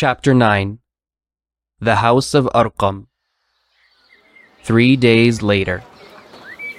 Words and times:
Chapter 0.00 0.32
9 0.32 0.78
The 1.80 1.96
House 1.96 2.32
of 2.32 2.44
Arqam. 2.54 3.06
Three 4.62 4.94
days 4.94 5.42
later. 5.42 5.82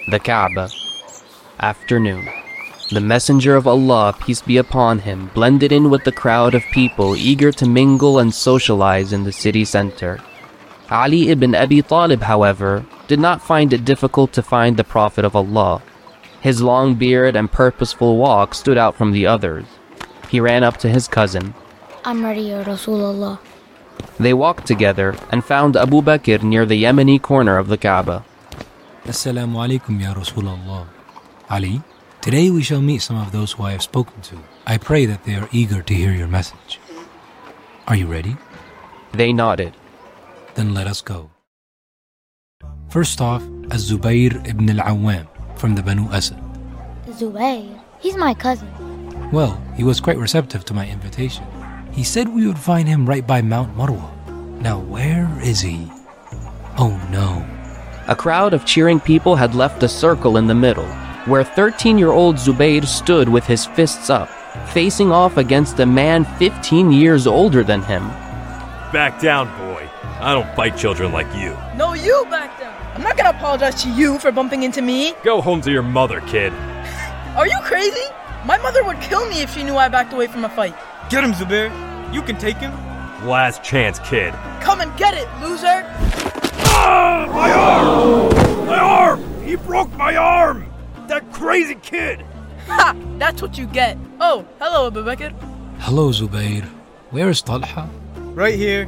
The 0.07 0.19
Kaaba. 0.19 0.69
Afternoon. 1.59 2.29
The 2.91 3.01
Messenger 3.01 3.57
of 3.57 3.67
Allah, 3.67 4.15
peace 4.21 4.41
be 4.41 4.55
upon 4.55 4.99
him, 4.99 5.29
blended 5.33 5.73
in 5.73 5.89
with 5.89 6.05
the 6.05 6.13
crowd 6.13 6.55
of 6.55 6.63
people 6.71 7.13
eager 7.13 7.51
to 7.51 7.67
mingle 7.67 8.19
and 8.19 8.33
socialize 8.33 9.11
in 9.11 9.25
the 9.25 9.33
city 9.33 9.65
center. 9.65 10.21
Ali 10.89 11.27
ibn 11.27 11.53
Abi 11.53 11.81
Talib, 11.81 12.21
however, 12.21 12.85
did 13.09 13.19
not 13.19 13.41
find 13.41 13.73
it 13.73 13.83
difficult 13.83 14.31
to 14.31 14.41
find 14.41 14.77
the 14.77 14.85
Prophet 14.95 15.25
of 15.25 15.35
Allah. 15.35 15.81
His 16.39 16.61
long 16.61 16.95
beard 16.95 17.35
and 17.35 17.51
purposeful 17.51 18.15
walk 18.15 18.55
stood 18.55 18.77
out 18.77 18.95
from 18.95 19.11
the 19.11 19.27
others. 19.27 19.65
He 20.29 20.39
ran 20.39 20.63
up 20.63 20.77
to 20.77 20.87
his 20.87 21.09
cousin. 21.09 21.53
I'm 22.09 22.25
ready, 22.25 22.49
Ya 22.49 22.63
Rasulullah. 22.63 23.37
They 24.17 24.33
walked 24.33 24.65
together 24.65 25.15
and 25.31 25.45
found 25.45 25.77
Abu 25.77 26.01
Bakr 26.01 26.41
near 26.41 26.65
the 26.65 26.81
Yemeni 26.83 27.21
corner 27.21 27.59
of 27.59 27.67
the 27.67 27.77
Kaaba. 27.77 28.25
Assalamu 29.05 29.61
alaikum 29.61 30.01
ya 30.01 30.15
Rasulullah. 30.15 30.87
Ali, 31.51 31.83
today 32.19 32.49
we 32.49 32.63
shall 32.63 32.81
meet 32.81 33.03
some 33.03 33.15
of 33.21 33.31
those 33.31 33.51
who 33.51 33.61
I 33.61 33.73
have 33.73 33.83
spoken 33.83 34.21
to. 34.21 34.41
I 34.65 34.79
pray 34.79 35.05
that 35.05 35.23
they 35.25 35.35
are 35.35 35.47
eager 35.51 35.83
to 35.83 35.93
hear 35.93 36.11
your 36.11 36.27
message. 36.27 36.79
Are 37.87 37.95
you 37.95 38.07
ready? 38.07 38.37
They 39.11 39.31
nodded. 39.31 39.77
Then 40.55 40.73
let 40.73 40.87
us 40.87 41.01
go. 41.01 41.29
First 42.89 43.21
off, 43.21 43.43
Az-Zubayr 43.69 44.33
ibn 44.49 44.67
al-Awwam 44.67 45.27
from 45.59 45.75
the 45.75 45.83
Banu 45.83 46.09
Asad. 46.09 46.41
Zubayr. 47.21 47.69
He's 47.99 48.17
my 48.17 48.33
cousin. 48.33 48.73
Well, 49.31 49.61
he 49.77 49.83
was 49.83 50.01
quite 50.01 50.17
receptive 50.17 50.65
to 50.65 50.73
my 50.73 50.89
invitation. 50.89 51.45
He 51.91 52.03
said 52.03 52.27
we 52.29 52.47
would 52.47 52.59
find 52.59 52.87
him 52.87 53.05
right 53.05 53.25
by 53.25 53.41
Mount 53.41 53.75
Marwa. 53.75 54.09
Now, 54.61 54.79
where 54.79 55.29
is 55.41 55.59
he? 55.61 55.91
Oh 56.77 56.99
no. 57.11 57.45
A 58.07 58.15
crowd 58.15 58.53
of 58.53 58.65
cheering 58.65 58.99
people 58.99 59.35
had 59.35 59.55
left 59.55 59.83
a 59.83 59.87
circle 59.89 60.37
in 60.37 60.47
the 60.47 60.55
middle, 60.55 60.87
where 61.25 61.43
13 61.43 61.97
year 61.97 62.11
old 62.11 62.35
Zubayr 62.37 62.85
stood 62.85 63.27
with 63.27 63.45
his 63.45 63.65
fists 63.65 64.09
up, 64.09 64.29
facing 64.69 65.11
off 65.11 65.37
against 65.37 65.79
a 65.79 65.85
man 65.85 66.25
15 66.37 66.91
years 66.91 67.27
older 67.27 67.63
than 67.63 67.81
him. 67.81 68.07
Back 68.91 69.19
down, 69.19 69.47
boy. 69.57 69.89
I 70.19 70.33
don't 70.33 70.53
fight 70.55 70.77
children 70.77 71.11
like 71.11 71.33
you. 71.35 71.55
No, 71.75 71.93
you 71.93 72.25
back 72.29 72.59
down. 72.59 72.75
I'm 72.95 73.03
not 73.03 73.17
gonna 73.17 73.29
apologize 73.37 73.81
to 73.83 73.89
you 73.89 74.19
for 74.19 74.31
bumping 74.31 74.63
into 74.63 74.81
me. 74.81 75.13
Go 75.23 75.41
home 75.41 75.61
to 75.61 75.71
your 75.71 75.83
mother, 75.83 76.21
kid. 76.21 76.53
Are 77.35 77.47
you 77.47 77.59
crazy? 77.63 78.05
My 78.45 78.57
mother 78.57 78.83
would 78.83 78.99
kill 79.01 79.27
me 79.29 79.41
if 79.41 79.53
she 79.53 79.63
knew 79.63 79.75
I 79.75 79.89
backed 79.89 80.13
away 80.13 80.27
from 80.27 80.45
a 80.45 80.49
fight. 80.49 80.75
Get 81.09 81.23
him, 81.23 81.33
Zubair. 81.33 81.71
You 82.13 82.21
can 82.21 82.37
take 82.37 82.57
him. 82.57 82.71
Last 83.25 83.63
chance, 83.63 83.97
kid. 83.99 84.31
Come 84.61 84.79
and 84.79 84.95
get 84.95 85.15
it, 85.15 85.27
loser! 85.41 85.83
Ah! 86.65 87.25
My 87.33 87.51
arm! 87.51 88.65
My 88.67 88.77
arm! 88.77 89.43
He 89.43 89.55
broke 89.55 89.91
my 89.97 90.15
arm! 90.15 90.71
That 91.07 91.31
crazy 91.33 91.73
kid! 91.75 92.23
Ha! 92.67 92.95
That's 93.17 93.41
what 93.41 93.57
you 93.57 93.65
get. 93.65 93.97
Oh, 94.19 94.45
hello, 94.59 94.85
Abu 94.85 95.03
Bakr. 95.03 95.33
Hello, 95.79 96.11
Zubayr. 96.11 96.63
Where 97.09 97.29
is 97.29 97.41
Talha? 97.41 97.89
Right 98.35 98.53
here. 98.53 98.87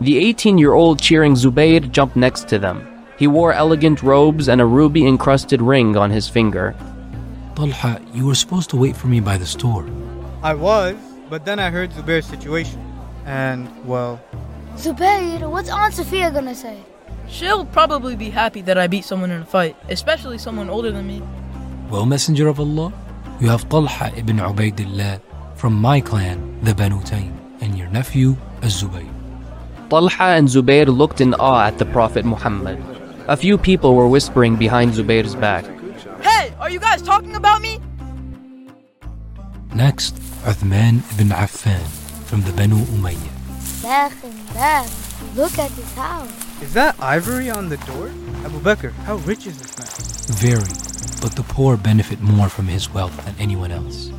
The 0.00 0.18
18 0.18 0.56
year 0.56 0.74
old 0.74 1.00
cheering 1.00 1.34
Zubayr 1.34 1.90
jumped 1.90 2.14
next 2.14 2.48
to 2.50 2.60
them. 2.60 2.86
He 3.18 3.26
wore 3.26 3.52
elegant 3.52 4.04
robes 4.04 4.48
and 4.48 4.60
a 4.60 4.66
ruby 4.66 5.04
encrusted 5.04 5.60
ring 5.60 5.96
on 5.96 6.10
his 6.10 6.28
finger. 6.28 6.76
Talha, 7.56 8.00
you 8.14 8.26
were 8.26 8.36
supposed 8.36 8.70
to 8.70 8.76
wait 8.76 8.96
for 8.96 9.08
me 9.08 9.18
by 9.18 9.36
the 9.36 9.46
store. 9.46 9.84
I 10.42 10.54
was, 10.54 10.96
but 11.30 11.44
then 11.44 11.58
I 11.58 11.70
heard 11.70 11.90
Zubair's 11.92 12.26
situation. 12.26 12.84
And, 13.24 13.70
well, 13.86 14.20
Zubair, 14.74 15.48
what's 15.48 15.70
Aunt 15.70 15.94
Safiyya 15.94 16.34
gonna 16.34 16.54
say? 16.54 16.78
She'll 17.28 17.64
probably 17.64 18.16
be 18.16 18.28
happy 18.28 18.60
that 18.62 18.76
I 18.76 18.88
beat 18.88 19.04
someone 19.04 19.30
in 19.30 19.42
a 19.42 19.44
fight, 19.46 19.76
especially 19.88 20.38
someone 20.38 20.68
older 20.68 20.90
than 20.90 21.06
me. 21.06 21.22
Well, 21.88 22.04
Messenger 22.04 22.48
of 22.48 22.58
Allah, 22.58 22.92
you 23.40 23.48
have 23.48 23.68
Talha 23.68 24.12
ibn 24.16 24.38
Ubaidillah 24.38 25.20
from 25.54 25.74
my 25.74 26.00
clan, 26.00 26.58
the 26.62 26.74
Banu 26.74 27.00
Taym, 27.02 27.32
and 27.60 27.78
your 27.78 27.88
nephew, 27.88 28.36
Az-Zubayr. 28.62 29.08
Talha 29.88 30.36
and 30.38 30.48
Zubayr 30.48 30.86
looked 30.86 31.20
in 31.20 31.34
awe 31.34 31.66
at 31.66 31.78
the 31.78 31.84
Prophet 31.86 32.24
Muhammad. 32.24 32.82
A 33.28 33.36
few 33.36 33.56
people 33.58 33.94
were 33.94 34.08
whispering 34.08 34.56
behind 34.56 34.92
Zubayr's 34.92 35.36
back. 35.36 35.64
Hey, 36.22 36.52
are 36.58 36.70
you 36.70 36.80
guys 36.80 37.02
talking 37.02 37.36
about 37.36 37.62
me? 37.62 37.78
Next, 39.74 40.16
Uthman 40.44 41.02
ibn 41.12 41.28
Affan 41.28 41.84
from 42.24 42.40
the 42.42 42.52
Banu 42.52 42.76
Umayyah. 42.76 43.82
Back 43.82 44.12
and. 44.24 44.90
Look 45.36 45.58
at 45.58 45.70
this 45.72 45.94
house. 45.94 46.62
is 46.62 46.72
that 46.72 46.96
ivory 46.98 47.50
on 47.50 47.68
the 47.68 47.76
door? 47.78 48.08
Abu 48.44 48.58
Bakr, 48.60 48.92
how 49.04 49.16
rich 49.16 49.46
is 49.46 49.58
this 49.58 49.78
man? 49.78 50.40
Very, 50.40 50.72
but 51.20 51.36
the 51.36 51.42
poor 51.42 51.76
benefit 51.76 52.20
more 52.22 52.48
from 52.48 52.66
his 52.68 52.88
wealth 52.92 53.24
than 53.24 53.34
anyone 53.38 53.70
else. 53.70 54.10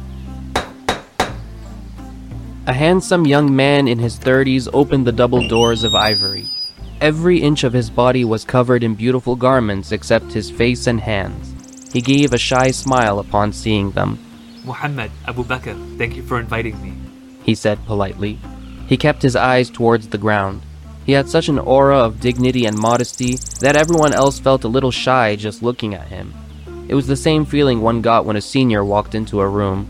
A 2.68 2.74
handsome 2.74 3.26
young 3.26 3.56
man 3.56 3.88
in 3.88 3.98
his 3.98 4.20
30s 4.20 4.70
opened 4.74 5.08
the 5.08 5.12
double 5.12 5.48
doors 5.48 5.84
of 5.84 5.96
ivory. 5.96 6.48
Every 7.02 7.42
inch 7.42 7.64
of 7.64 7.74
his 7.74 7.90
body 7.90 8.24
was 8.24 8.46
covered 8.46 8.84
in 8.84 8.94
beautiful 8.94 9.36
garments 9.36 9.92
except 9.92 10.34
his 10.34 10.52
face 10.52 10.86
and 10.86 11.02
hands. 11.02 11.92
He 11.92 12.00
gave 12.00 12.32
a 12.32 12.38
shy 12.38 12.70
smile 12.70 13.18
upon 13.18 13.54
seeing 13.54 13.90
them. 13.92 14.20
Muhammad, 14.64 15.12
Abu 15.28 15.44
Bakr, 15.44 15.76
thank 15.98 16.16
you 16.16 16.24
for 16.24 16.40
inviting 16.40 16.82
me. 16.82 16.94
He 17.44 17.56
said 17.56 17.84
politely. 17.86 18.38
He 18.88 18.98
kept 18.98 19.22
his 19.22 19.36
eyes 19.36 19.70
towards 19.70 20.10
the 20.10 20.18
ground. 20.18 20.62
He 21.06 21.14
had 21.14 21.28
such 21.28 21.50
an 21.50 21.58
aura 21.58 21.98
of 21.98 22.20
dignity 22.20 22.66
and 22.66 22.78
modesty 22.78 23.36
that 23.62 23.76
everyone 23.76 24.14
else 24.14 24.40
felt 24.40 24.64
a 24.64 24.68
little 24.68 24.92
shy 24.92 25.36
just 25.36 25.64
looking 25.64 25.96
at 25.96 26.08
him. 26.08 26.34
It 26.88 26.94
was 26.94 27.08
the 27.08 27.16
same 27.16 27.46
feeling 27.46 27.82
one 27.82 28.02
got 28.02 28.26
when 28.26 28.36
a 28.36 28.42
senior 28.42 28.84
walked 28.84 29.16
into 29.16 29.40
a 29.40 29.48
room. 29.50 29.88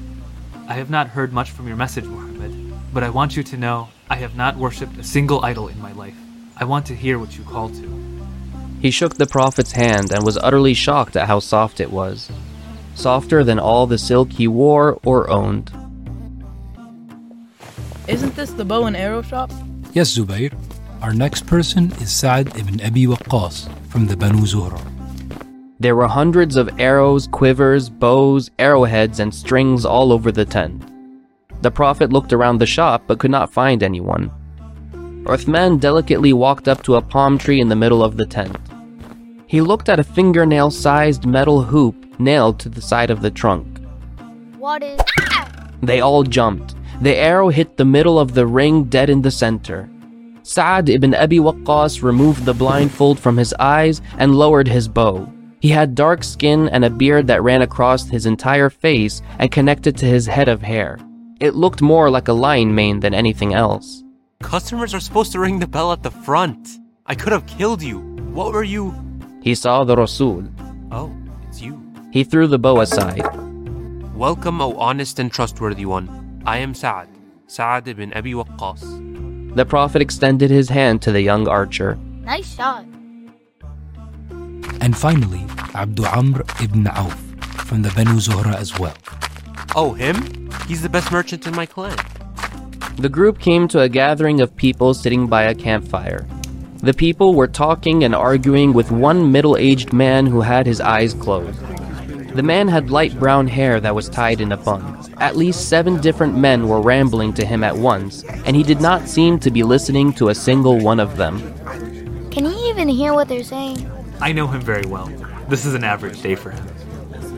I 0.68 0.74
have 0.74 0.90
not 0.90 1.08
heard 1.08 1.34
much 1.34 1.52
from 1.52 1.68
your 1.68 1.76
message, 1.76 2.06
Muhammad, 2.06 2.74
but 2.94 3.04
I 3.04 3.10
want 3.10 3.36
you 3.36 3.44
to 3.44 3.58
know 3.58 3.90
I 4.10 4.16
have 4.16 4.36
not 4.36 4.56
worshipped 4.56 4.98
a 4.98 5.04
single 5.04 5.44
idol 5.44 5.68
in 5.68 5.82
my 5.82 5.92
life. 5.94 6.16
I 6.56 6.64
want 6.64 6.86
to 6.86 6.96
hear 6.96 7.20
what 7.20 7.38
you 7.38 7.44
call 7.44 7.70
to. 7.70 8.02
He 8.82 8.92
shook 8.92 9.16
the 9.16 9.26
Prophet's 9.26 9.74
hand 9.74 10.14
and 10.14 10.24
was 10.24 10.38
utterly 10.38 10.74
shocked 10.74 11.16
at 11.16 11.28
how 11.28 11.40
soft 11.40 11.80
it 11.80 11.92
was. 11.92 12.32
Softer 12.96 13.44
than 13.44 13.60
all 13.60 13.88
the 13.88 13.98
silk 13.98 14.32
he 14.32 14.48
wore 14.48 15.00
or 15.04 15.30
owned. 15.30 15.72
Isn't 18.08 18.36
this 18.36 18.52
the 18.52 18.66
bow 18.66 18.86
and 18.86 18.98
arrow 18.98 19.22
shop? 19.22 19.52
Yes, 19.94 20.18
Zubayr. 20.18 20.54
Our 21.02 21.14
next 21.14 21.48
person 21.48 21.92
is 21.94 22.12
Sa'd 22.12 22.56
ibn 22.58 22.82
Abi 22.82 23.08
Waqqas 23.08 23.70
from 23.88 24.08
the 24.08 24.16
Banu 24.16 24.46
Zuhra. 24.46 24.80
There 25.80 25.96
were 25.96 26.08
hundreds 26.08 26.58
of 26.58 26.80
arrows, 26.80 27.28
quivers, 27.28 27.90
bows, 27.90 28.52
arrowheads, 28.60 29.20
and 29.20 29.34
strings 29.34 29.84
all 29.84 30.12
over 30.12 30.32
the 30.32 30.46
tent. 30.46 30.84
The 31.62 31.72
Prophet 31.72 32.14
looked 32.14 32.34
around 32.34 32.60
the 32.60 32.66
shop 32.66 33.04
but 33.08 33.20
could 33.20 33.32
not 33.32 33.52
find 33.52 33.82
anyone. 33.82 34.30
Uthman 35.26 35.80
delicately 35.80 36.34
walked 36.34 36.68
up 36.68 36.84
to 36.84 36.96
a 36.96 37.02
palm 37.02 37.38
tree 37.38 37.62
in 37.62 37.70
the 37.70 37.76
middle 37.76 38.04
of 38.04 38.18
the 38.18 38.26
tent. 38.26 38.58
He 39.48 39.62
looked 39.62 39.90
at 39.90 40.00
a 40.00 40.04
fingernail 40.04 40.72
sized 40.72 41.26
metal 41.26 41.64
hoop 41.64 41.96
nailed 42.24 42.60
to 42.60 42.70
the 42.70 42.82
side 42.82 43.10
of 43.10 43.22
the 43.22 43.32
trunk. 43.32 43.80
What 44.58 44.84
is. 44.84 45.00
They 45.82 46.02
all 46.02 46.24
jumped. 46.24 46.76
The 47.02 47.16
arrow 47.16 47.50
hit 47.50 47.78
the 47.78 47.86
middle 47.86 48.20
of 48.20 48.34
the 48.34 48.46
ring 48.46 48.84
dead 48.86 49.10
in 49.10 49.22
the 49.22 49.32
center. 49.32 49.90
Sa'd 50.44 50.90
ibn 50.90 51.16
Abi 51.16 51.40
Waqqas 51.40 52.04
removed 52.04 52.46
the 52.46 52.54
blindfold 52.54 53.20
from 53.20 53.38
his 53.38 53.54
eyes 53.60 54.02
and 54.18 54.36
lowered 54.36 54.68
his 54.68 54.88
bow. 54.88 55.32
He 55.60 55.70
had 55.70 55.94
dark 55.94 56.24
skin 56.24 56.70
and 56.70 56.84
a 56.84 56.90
beard 56.90 57.28
that 57.28 57.44
ran 57.44 57.62
across 57.62 58.10
his 58.10 58.26
entire 58.26 58.70
face 58.70 59.22
and 59.38 59.52
connected 59.52 59.96
to 59.98 60.06
his 60.06 60.26
head 60.26 60.48
of 60.48 60.62
hair. 60.62 60.98
It 61.40 61.56
looked 61.56 61.82
more 61.82 62.10
like 62.10 62.28
a 62.28 62.34
lion 62.34 62.74
mane 62.74 63.00
than 63.00 63.14
anything 63.14 63.54
else. 63.54 64.04
Customers 64.42 64.94
are 64.94 65.00
supposed 65.00 65.32
to 65.34 65.40
ring 65.40 65.60
the 65.60 65.68
bell 65.68 65.92
at 65.92 66.02
the 66.02 66.12
front. 66.12 66.80
I 67.06 67.16
could 67.16 67.32
have 67.32 67.46
killed 67.46 67.82
you. 67.84 68.00
What 68.34 68.54
were 68.54 68.64
you? 68.64 68.94
He 69.42 69.54
saw 69.56 69.84
the 69.84 69.96
Rasul. 69.96 70.44
Oh, 70.92 71.16
it's 71.48 71.62
you. 71.62 71.91
He 72.12 72.26
threw 72.26 72.46
the 72.46 72.60
bow 72.60 72.82
aside. 72.82 73.24
Welcome, 74.14 74.60
O 74.62 74.76
honest 74.76 75.18
and 75.18 75.32
trustworthy 75.32 75.86
one. 75.86 76.42
I 76.46 76.58
am 76.58 76.74
Sa'ad, 76.74 77.08
Sa'ad 77.48 77.88
ibn 77.88 78.12
Abi 78.14 78.34
Waqqas. 78.34 79.56
The 79.56 79.66
Prophet 79.66 80.02
extended 80.02 80.52
his 80.52 80.68
hand 80.68 81.02
to 81.04 81.14
the 81.14 81.22
young 81.22 81.48
archer. 81.48 81.98
Nice 82.24 82.54
shot. 82.54 82.84
And 84.82 84.98
finally, 84.98 85.46
Abdu 85.74 86.04
Amr 86.04 86.44
ibn 86.62 86.86
Auf 86.88 87.18
from 87.66 87.82
the 87.82 87.92
Banu 87.92 88.20
Zuhra 88.20 88.56
as 88.56 88.78
well. 88.78 88.98
Oh, 89.74 89.94
him? 89.94 90.50
He's 90.68 90.82
the 90.82 90.90
best 90.90 91.14
merchant 91.14 91.48
in 91.48 91.56
my 91.56 91.66
clan. 91.66 91.98
The 92.98 93.08
group 93.08 93.40
came 93.40 93.70
to 93.70 93.80
a 93.80 93.90
gathering 93.90 94.42
of 94.42 94.54
people 94.58 94.94
sitting 94.94 95.28
by 95.28 95.44
a 95.44 95.56
campfire. 95.56 96.28
The 96.84 96.94
people 96.94 97.36
were 97.36 97.48
talking 97.48 98.04
and 98.04 98.14
arguing 98.14 98.74
with 98.74 98.92
one 98.92 99.32
middle 99.32 99.56
aged 99.56 99.94
man 99.94 100.26
who 100.26 100.42
had 100.42 100.66
his 100.66 100.82
eyes 100.82 101.14
closed. 101.14 101.58
The 102.34 102.44
man 102.44 102.70
had 102.70 102.90
light 102.90 103.20
brown 103.20 103.48
hair 103.48 103.82
that 103.82 103.94
was 103.94 104.08
tied 104.08 104.40
in 104.40 104.54
a 104.54 104.58
bun. 104.58 104.98
At 105.18 105.36
least 105.36 105.68
seven 105.68 106.00
different 106.00 106.38
men 106.38 106.70
were 106.70 106.82
rambling 106.82 107.34
to 107.34 107.46
him 107.46 107.62
at 107.62 107.76
once, 107.76 108.24
and 108.46 108.56
he 108.56 108.64
did 108.64 108.80
not 108.80 109.10
seem 109.10 109.38
to 109.40 109.52
be 109.52 109.64
listening 109.64 110.14
to 110.14 110.30
a 110.30 110.36
single 110.36 110.80
one 110.80 111.02
of 111.02 111.18
them. 111.18 111.40
Can 112.32 112.46
he 112.46 112.70
even 112.70 112.88
hear 112.88 113.14
what 113.14 113.28
they're 113.28 113.44
saying? 113.44 113.86
I 114.22 114.32
know 114.32 114.48
him 114.48 114.62
very 114.62 114.86
well. 114.88 115.08
This 115.50 115.66
is 115.66 115.74
an 115.74 115.84
average 115.84 116.22
day 116.22 116.36
for 116.36 116.52
him. 116.52 116.66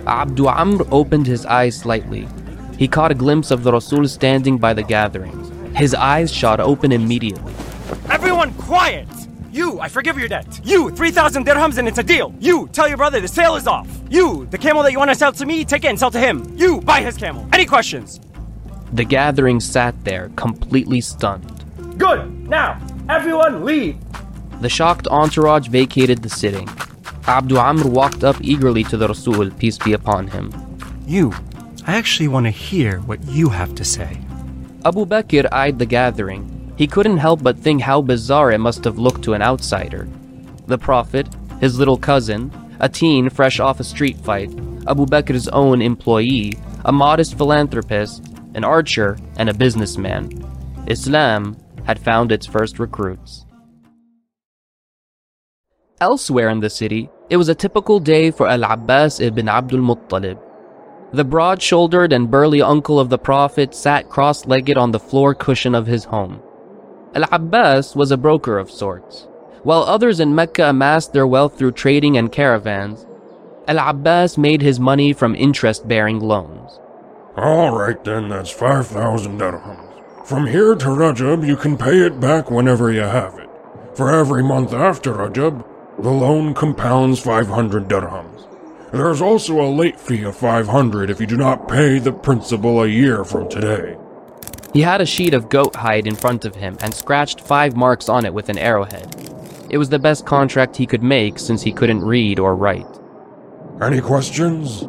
Abdu 0.06 0.46
Amr 0.48 0.86
opened 0.92 1.26
his 1.26 1.46
eyes 1.48 1.76
slightly. 1.76 2.28
He 2.78 2.88
caught 2.88 3.12
a 3.12 3.16
glimpse 3.16 3.50
of 3.50 3.64
the 3.64 3.72
Rasul 3.72 4.08
standing 4.08 4.60
by 4.60 4.74
the 4.76 4.84
gathering. 4.84 5.74
His 5.74 5.96
eyes 5.96 6.32
shot 6.32 6.60
open 6.60 6.92
immediately. 6.92 7.54
Everyone 8.12 8.54
quiet! 8.54 9.08
You, 9.54 9.80
I 9.80 9.88
forgive 9.88 10.18
your 10.18 10.28
debt. 10.28 10.60
You, 10.64 10.90
3,000 10.90 11.46
dirhams 11.46 11.78
and 11.78 11.88
it's 11.88 12.00
a 12.00 12.04
deal. 12.04 12.34
You, 12.40 12.68
tell 12.74 12.88
your 12.88 12.98
brother 12.98 13.22
the 13.22 13.28
sale 13.28 13.56
is 13.56 13.68
off. 13.68 13.88
You, 14.10 14.48
the 14.48 14.58
camel 14.58 14.82
that 14.82 14.92
you 14.92 14.98
want 14.98 15.12
to 15.12 15.16
sell 15.16 15.32
to 15.32 15.46
me, 15.46 15.64
take 15.64 15.86
it 15.86 15.90
and 15.90 16.00
sell 16.00 16.10
to 16.10 16.20
him. 16.20 16.52
You, 16.58 16.82
buy 16.82 17.02
his 17.02 17.16
camel. 17.18 17.48
Any 17.54 17.68
questions? 17.68 18.20
The 18.94 19.04
gathering 19.04 19.60
sat 19.60 19.94
there, 20.04 20.32
completely 20.38 21.02
stunned. 21.02 21.66
Good. 22.00 22.50
Now, 22.50 22.82
everyone 23.10 23.64
leave. 23.64 23.98
The 24.62 24.70
shocked 24.70 25.06
entourage 25.06 25.68
vacated 25.68 26.24
the 26.24 26.30
sitting. 26.30 26.68
Abdu 27.28 27.58
Amr 27.58 27.88
walked 27.88 28.24
up 28.24 28.38
eagerly 28.42 28.84
to 28.86 28.98
the 28.98 29.08
Rasul, 29.08 29.52
peace 29.52 29.78
be 29.78 29.94
upon 29.94 30.26
him. 30.30 30.52
You, 31.06 31.32
I 31.86 31.96
actually 31.96 32.28
want 32.28 32.48
to 32.48 32.50
hear 32.50 33.02
what 33.02 33.24
you 33.28 33.50
have 33.50 33.76
to 33.76 33.86
say. 33.86 34.18
Abu 34.84 35.06
Bakr 35.06 35.48
eyed 35.52 35.78
the 35.78 35.86
gathering. 35.86 36.50
He 36.76 36.88
couldn't 36.88 37.18
help 37.18 37.44
but 37.44 37.58
think 37.58 37.82
how 37.82 38.02
bizarre 38.02 38.52
it 38.52 38.58
must 38.58 38.84
have 38.84 38.98
looked 38.98 39.24
to 39.24 39.34
an 39.34 39.42
outsider. 39.42 40.08
The 40.66 40.78
Prophet, 40.78 41.28
his 41.60 41.78
little 41.78 41.98
cousin, 41.98 42.52
a 42.80 42.90
teen 42.90 43.30
fresh 43.30 43.60
off 43.60 43.80
a 43.80 43.84
street 43.84 44.18
fight, 44.18 44.50
Abu 44.88 45.06
Bakr's 45.06 45.48
own 45.50 45.82
employee, 45.82 46.54
a 46.86 46.92
modest 46.92 47.38
philanthropist, 47.38 48.26
an 48.56 48.64
archer, 48.64 49.18
and 49.38 49.50
a 49.50 49.54
businessman. 49.54 50.30
Islam 50.88 51.56
had 51.86 52.00
found 52.00 52.32
its 52.32 52.46
first 52.46 52.80
recruits. 52.80 53.46
Elsewhere 56.02 56.50
in 56.50 56.60
the 56.60 56.70
city, 56.70 57.10
it 57.30 57.38
was 57.38 57.50
a 57.50 57.56
typical 57.56 58.00
day 58.00 58.32
for 58.32 58.48
Al 58.48 58.64
Abbas 58.64 59.20
ibn 59.20 59.48
Abdul 59.48 59.80
Muttalib. 59.80 60.40
The 61.14 61.24
broad 61.24 61.62
shouldered 61.62 62.12
and 62.12 62.32
burly 62.32 62.62
uncle 62.62 63.00
of 63.00 63.10
the 63.10 63.18
Prophet 63.20 63.76
sat 63.76 64.10
cross 64.10 64.48
legged 64.48 64.78
on 64.78 64.92
the 64.92 65.00
floor 65.00 65.36
cushion 65.36 65.76
of 65.76 65.86
his 65.86 66.04
home. 66.04 66.42
Al 67.16 67.26
Abbas 67.32 67.96
was 67.96 68.10
a 68.10 68.18
broker 68.18 68.58
of 68.58 68.72
sorts. 68.72 69.28
While 69.62 69.84
others 69.84 70.20
in 70.20 70.34
Mecca 70.34 70.70
amassed 70.70 71.14
their 71.14 71.28
wealth 71.28 71.58
through 71.58 71.74
trading 71.74 72.18
and 72.18 72.32
caravans, 72.32 73.06
Al 73.68 73.78
Abbas 73.78 74.36
made 74.36 74.64
his 74.64 74.80
money 74.80 75.14
from 75.14 75.36
interest 75.36 75.88
bearing 75.88 76.20
loans. 76.20 76.80
All 77.38 77.78
right 77.78 78.04
then, 78.04 78.30
that's 78.30 78.50
5,000 78.50 79.40
dirhams. 79.40 80.26
From 80.26 80.48
here 80.48 80.74
to 80.74 80.88
Rajab, 80.88 81.46
you 81.46 81.56
can 81.56 81.78
pay 81.78 82.00
it 82.00 82.20
back 82.20 82.50
whenever 82.50 82.92
you 82.92 83.02
have 83.02 83.38
it. 83.38 83.50
For 83.94 84.12
every 84.12 84.44
month 84.44 84.74
after 84.74 85.14
Rajab, 85.14 85.64
the 86.00 86.10
loan 86.10 86.56
compounds 86.56 87.20
500 87.20 87.88
dirhams. 87.88 88.48
There's 88.92 89.22
also 89.22 89.62
a 89.62 89.70
late 89.70 90.00
fee 90.00 90.24
of 90.24 90.36
500 90.36 91.12
if 91.12 91.20
you 91.20 91.28
do 91.28 91.38
not 91.38 91.68
pay 91.68 92.00
the 92.00 92.12
principal 92.12 92.82
a 92.82 92.88
year 92.88 93.24
from 93.24 93.50
today. 93.50 93.98
He 94.74 94.82
had 94.82 95.02
a 95.02 95.06
sheet 95.06 95.36
of 95.36 95.50
goat 95.50 95.76
hide 95.76 96.08
in 96.08 96.16
front 96.16 96.46
of 96.46 96.56
him 96.56 96.78
and 96.82 96.92
scratched 96.92 97.42
five 97.42 97.76
marks 97.76 98.10
on 98.10 98.26
it 98.26 98.34
with 98.34 98.50
an 98.50 98.58
arrowhead. 98.58 99.16
It 99.70 99.78
was 99.78 99.90
the 99.90 100.00
best 100.00 100.26
contract 100.26 100.76
he 100.76 100.88
could 100.88 101.04
make 101.04 101.38
since 101.38 101.62
he 101.62 101.72
couldn't 101.72 102.04
read 102.04 102.40
or 102.40 102.56
write. 102.56 102.88
Any 103.80 104.02
questions? 104.02 104.88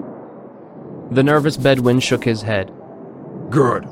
The 1.11 1.23
nervous 1.23 1.59
Bedouin 1.59 2.01
shook 2.01 2.25
his 2.25 2.41
head. 2.41 2.73
Good. 3.51 3.87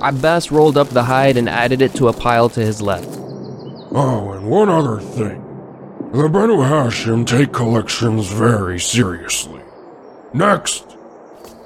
Abbas 0.00 0.52
rolled 0.52 0.76
up 0.76 0.88
the 0.90 1.02
hide 1.02 1.36
and 1.36 1.48
added 1.48 1.82
it 1.82 1.94
to 1.94 2.08
a 2.08 2.12
pile 2.12 2.48
to 2.50 2.60
his 2.60 2.80
left. 2.80 3.08
Oh, 3.90 4.32
and 4.32 4.48
one 4.48 4.68
other 4.68 5.00
thing. 5.00 5.40
The 6.12 6.28
Banu 6.28 6.58
Hashim 6.58 7.26
take 7.26 7.52
collections 7.52 8.28
very 8.28 8.78
seriously. 8.78 9.62
Next! 10.32 10.96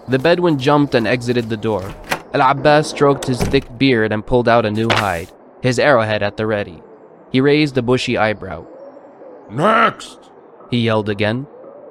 The 0.08 0.18
Bedouin 0.18 0.58
jumped 0.58 0.94
and 0.94 1.06
exited 1.06 1.50
the 1.50 1.56
door. 1.58 1.94
Al 2.34 2.50
Abbas 2.50 2.90
stroked 2.90 3.26
his 3.26 3.40
thick 3.40 3.78
beard 3.78 4.12
and 4.12 4.26
pulled 4.26 4.48
out 4.48 4.66
a 4.66 4.70
new 4.70 4.88
hide, 4.90 5.32
his 5.62 5.78
arrowhead 5.78 6.22
at 6.22 6.36
the 6.36 6.46
ready. 6.46 6.82
He 7.32 7.40
raised 7.40 7.76
a 7.78 7.82
bushy 7.82 8.18
eyebrow. 8.18 8.66
Next! 9.50 10.30
He 10.70 10.78
yelled 10.78 11.08
again. 11.08 11.46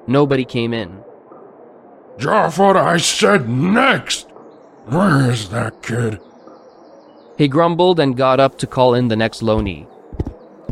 Nobody 0.05 0.45
came 0.45 0.73
in. 0.73 1.03
Jafar, 2.17 2.77
I 2.77 2.97
said 2.97 3.49
next! 3.49 4.29
Where 4.85 5.29
is 5.29 5.49
that 5.49 5.81
kid? 5.81 6.19
He 7.37 7.47
grumbled 7.47 7.99
and 7.99 8.17
got 8.17 8.39
up 8.39 8.57
to 8.59 8.67
call 8.67 8.93
in 8.93 9.09
the 9.09 9.15
next 9.15 9.41
loney. 9.43 9.87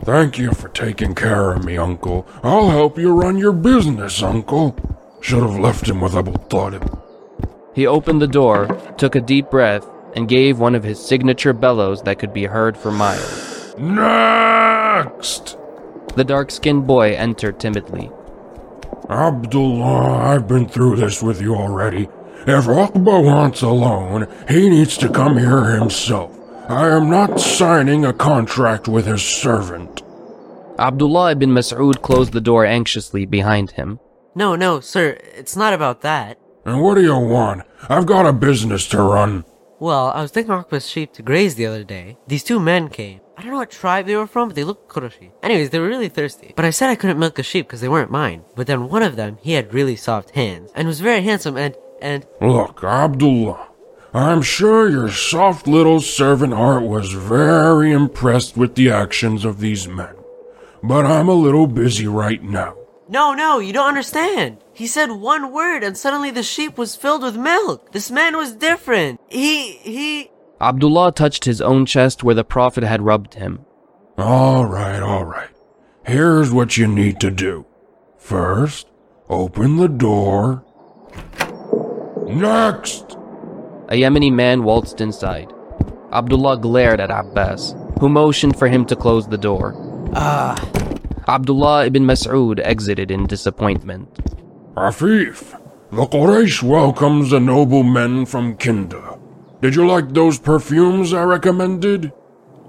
Thank 0.03 0.37
you 0.37 0.51
for 0.51 0.69
taking 0.69 1.15
care 1.15 1.51
of 1.51 1.65
me, 1.65 1.77
Uncle. 1.77 2.27
I'll 2.43 2.69
help 2.69 2.97
you 2.97 3.11
run 3.11 3.37
your 3.37 3.51
business, 3.51 4.21
Uncle. 4.21 4.75
Should 5.21 5.41
have 5.41 5.59
left 5.59 5.89
him 5.89 6.01
with 6.01 6.15
Abu 6.15 6.33
Talib. 6.49 7.01
He 7.75 7.85
opened 7.85 8.21
the 8.21 8.27
door, 8.27 8.67
took 8.97 9.15
a 9.15 9.21
deep 9.21 9.49
breath, 9.51 9.85
and 10.15 10.29
gave 10.29 10.59
one 10.59 10.75
of 10.75 10.83
his 10.83 11.05
signature 11.05 11.51
bellows 11.51 12.01
that 12.03 12.19
could 12.19 12.33
be 12.33 12.45
heard 12.45 12.77
for 12.77 12.89
miles. 12.89 13.75
Next! 13.77 15.57
The 16.15 16.23
dark 16.23 16.51
skinned 16.51 16.87
boy 16.87 17.15
entered 17.15 17.59
timidly. 17.59 18.09
Abdullah, 19.09 20.19
I've 20.19 20.47
been 20.47 20.69
through 20.69 20.95
this 20.95 21.21
with 21.21 21.41
you 21.41 21.53
already. 21.53 22.07
If 22.47 22.65
Uqba 22.65 23.25
wants 23.25 23.61
a 23.61 23.69
loan, 23.69 24.33
he 24.47 24.69
needs 24.69 24.97
to 24.99 25.09
come 25.09 25.37
here 25.37 25.65
himself. 25.77 26.31
I 26.69 26.87
am 26.87 27.09
not 27.09 27.41
signing 27.41 28.05
a 28.05 28.13
contract 28.13 28.87
with 28.87 29.05
his 29.05 29.21
servant. 29.21 30.01
Abdullah 30.79 31.31
ibn 31.31 31.49
Mas'ud 31.49 32.01
closed 32.01 32.31
the 32.31 32.39
door 32.39 32.65
anxiously 32.65 33.25
behind 33.25 33.71
him. 33.71 33.99
No, 34.33 34.55
no, 34.55 34.79
sir, 34.79 35.17
it's 35.35 35.57
not 35.57 35.73
about 35.73 36.01
that. 36.01 36.39
And 36.65 36.81
what 36.81 36.95
do 36.95 37.03
you 37.03 37.15
want? 37.15 37.61
I've 37.89 38.07
got 38.07 38.25
a 38.25 38.33
business 38.33 38.87
to 38.87 39.01
run. 39.01 39.45
Well, 39.79 40.07
I 40.09 40.21
was 40.21 40.31
taking 40.31 40.51
Uqba's 40.51 40.89
sheep 40.89 41.13
to 41.13 41.21
graze 41.21 41.55
the 41.55 41.67
other 41.67 41.83
day. 41.83 42.17
These 42.27 42.43
two 42.43 42.59
men 42.59 42.89
came. 42.89 43.21
I 43.37 43.41
don't 43.41 43.51
know 43.51 43.57
what 43.57 43.69
tribe 43.69 44.07
they 44.07 44.15
were 44.15 44.25
from, 44.25 44.49
but 44.49 44.55
they 44.55 44.63
looked 44.63 44.89
Qurashi. 44.89 45.31
Anyways, 45.43 45.69
they 45.69 45.79
were 45.79 45.87
really 45.87 46.09
thirsty. 46.09 46.53
But 46.55 46.65
I 46.65 46.71
said 46.71 46.89
I 46.89 46.95
couldn't 46.95 47.19
milk 47.19 47.35
the 47.35 47.43
sheep 47.43 47.67
because 47.67 47.81
they 47.81 47.89
weren't 47.89 48.09
mine. 48.09 48.43
But 48.55 48.65
then 48.65 48.89
one 48.89 49.03
of 49.03 49.15
them, 49.15 49.37
he 49.41 49.51
had 49.51 49.73
really 49.73 49.95
soft 49.95 50.31
hands 50.31 50.71
and 50.73 50.87
was 50.87 51.01
very 51.01 51.21
handsome 51.21 51.57
and, 51.57 51.75
and. 52.01 52.25
Look, 52.41 52.83
Abdullah, 52.83 53.67
I'm 54.13 54.41
sure 54.41 54.89
your 54.89 55.11
soft 55.11 55.67
little 55.67 55.99
servant 55.99 56.53
heart 56.53 56.83
was 56.83 57.11
very 57.11 57.91
impressed 57.91 58.55
with 58.55 58.75
the 58.75 58.89
actions 58.89 59.45
of 59.45 59.59
these 59.59 59.87
men. 59.87 60.15
But 60.81 61.05
I'm 61.05 61.27
a 61.27 61.33
little 61.33 61.67
busy 61.67 62.07
right 62.07 62.41
now. 62.41 62.75
No, 63.07 63.33
no, 63.33 63.59
you 63.59 63.71
don't 63.71 63.87
understand. 63.87 64.57
He 64.73 64.87
said 64.87 65.11
one 65.11 65.51
word 65.51 65.83
and 65.83 65.95
suddenly 65.95 66.31
the 66.31 66.43
sheep 66.43 66.77
was 66.77 66.95
filled 66.95 67.21
with 67.21 67.37
milk. 67.37 67.91
This 67.91 68.09
man 68.09 68.35
was 68.35 68.53
different. 68.53 69.19
He, 69.29 69.73
he. 69.73 70.31
Abdullah 70.59 71.11
touched 71.11 71.45
his 71.45 71.61
own 71.61 71.85
chest 71.85 72.23
where 72.23 72.35
the 72.35 72.43
Prophet 72.43 72.83
had 72.83 73.01
rubbed 73.03 73.35
him. 73.35 73.65
All 74.17 74.65
right, 74.65 75.01
all 75.01 75.25
right. 75.25 75.49
Here's 76.05 76.51
what 76.51 76.77
you 76.77 76.87
need 76.87 77.19
to 77.19 77.29
do. 77.29 77.65
First, 78.17 78.87
open 79.29 79.77
the 79.77 79.89
door. 79.89 80.63
Next! 82.27 83.17
A 83.89 84.01
Yemeni 84.01 84.31
man 84.31 84.63
waltzed 84.63 84.99
inside. 84.99 85.53
Abdullah 86.11 86.57
glared 86.57 86.99
at 86.99 87.11
Abbas, 87.11 87.75
who 87.99 88.09
motioned 88.09 88.57
for 88.57 88.67
him 88.67 88.85
to 88.85 88.95
close 88.95 89.27
the 89.27 89.37
door. 89.37 89.75
Ah. 90.13 90.55
Abdullah 91.27 91.85
ibn 91.87 92.05
Mas'ud 92.05 92.59
exited 92.63 93.09
in 93.09 93.25
disappointment. 93.25 94.13
Afif, 94.75 95.59
the 95.91 96.05
Quraysh 96.05 96.61
welcomes 96.61 97.31
the 97.31 97.39
noblemen 97.39 98.25
from 98.25 98.57
Kinda. 98.57 99.17
Did 99.61 99.75
you 99.75 99.87
like 99.87 100.13
those 100.13 100.37
perfumes 100.37 101.13
I 101.13 101.23
recommended? 101.23 102.11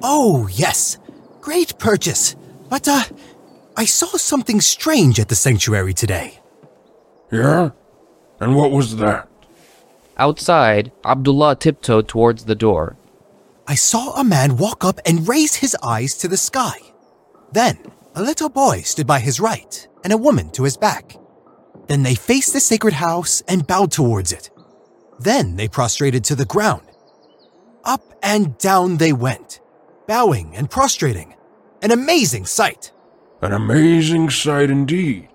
Oh, 0.02 0.48
yes. 0.50 0.98
Great 1.40 1.78
purchase. 1.78 2.36
But, 2.70 2.88
uh, 2.88 3.02
I 3.76 3.84
saw 3.84 4.16
something 4.16 4.60
strange 4.60 5.20
at 5.20 5.28
the 5.28 5.34
sanctuary 5.34 5.92
today. 5.92 6.40
Yeah? 7.30 7.70
And 8.40 8.56
what 8.56 8.70
was 8.70 8.96
that? 8.96 9.28
Outside, 10.16 10.92
Abdullah 11.04 11.56
tiptoed 11.56 12.08
towards 12.08 12.44
the 12.44 12.54
door. 12.54 12.96
I 13.66 13.74
saw 13.74 14.14
a 14.14 14.24
man 14.24 14.56
walk 14.56 14.84
up 14.84 15.00
and 15.04 15.28
raise 15.28 15.56
his 15.56 15.76
eyes 15.82 16.14
to 16.18 16.28
the 16.28 16.36
sky. 16.36 16.78
Then, 17.52 17.78
a 18.16 18.22
little 18.22 18.48
boy 18.48 18.80
stood 18.80 19.06
by 19.06 19.20
his 19.20 19.38
right 19.38 19.86
and 20.02 20.12
a 20.12 20.16
woman 20.16 20.50
to 20.50 20.64
his 20.64 20.76
back. 20.76 21.16
Then 21.86 22.02
they 22.02 22.14
faced 22.14 22.54
the 22.54 22.60
sacred 22.60 22.94
house 22.94 23.42
and 23.46 23.66
bowed 23.66 23.92
towards 23.92 24.32
it. 24.32 24.50
Then 25.20 25.56
they 25.56 25.68
prostrated 25.68 26.24
to 26.24 26.34
the 26.34 26.46
ground. 26.46 26.82
Up 27.84 28.02
and 28.22 28.56
down 28.58 28.96
they 28.96 29.12
went, 29.12 29.60
bowing 30.08 30.56
and 30.56 30.70
prostrating. 30.70 31.34
An 31.82 31.90
amazing 31.90 32.46
sight. 32.46 32.90
An 33.42 33.52
amazing 33.52 34.30
sight 34.30 34.70
indeed. 34.70 35.28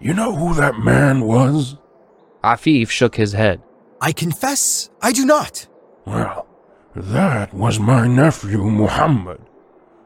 You 0.00 0.12
know 0.12 0.34
who 0.34 0.54
that 0.54 0.80
man 0.80 1.20
was? 1.20 1.76
Afif 2.42 2.90
shook 2.90 3.14
his 3.14 3.32
head. 3.32 3.62
I 4.00 4.12
confess 4.12 4.90
I 5.00 5.12
do 5.12 5.24
not. 5.24 5.68
Well, 6.06 6.46
that 6.96 7.54
was 7.54 7.78
my 7.78 8.08
nephew 8.08 8.64
Muhammad. 8.64 9.40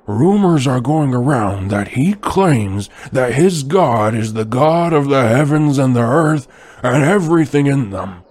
Rumors 0.06 0.66
are 0.66 0.80
going 0.80 1.14
around 1.14 1.68
that 1.68 1.88
he 1.88 2.12
claims 2.14 2.90
that 3.10 3.34
his 3.34 3.62
God 3.62 4.14
is 4.14 4.34
the 4.34 4.44
God 4.44 4.92
of 4.92 5.08
the 5.08 5.26
heavens 5.26 5.78
and 5.78 5.96
the 5.96 6.02
earth 6.02 6.46
and 6.82 7.02
everything 7.02 7.66
in 7.66 7.90
them. 7.90 8.22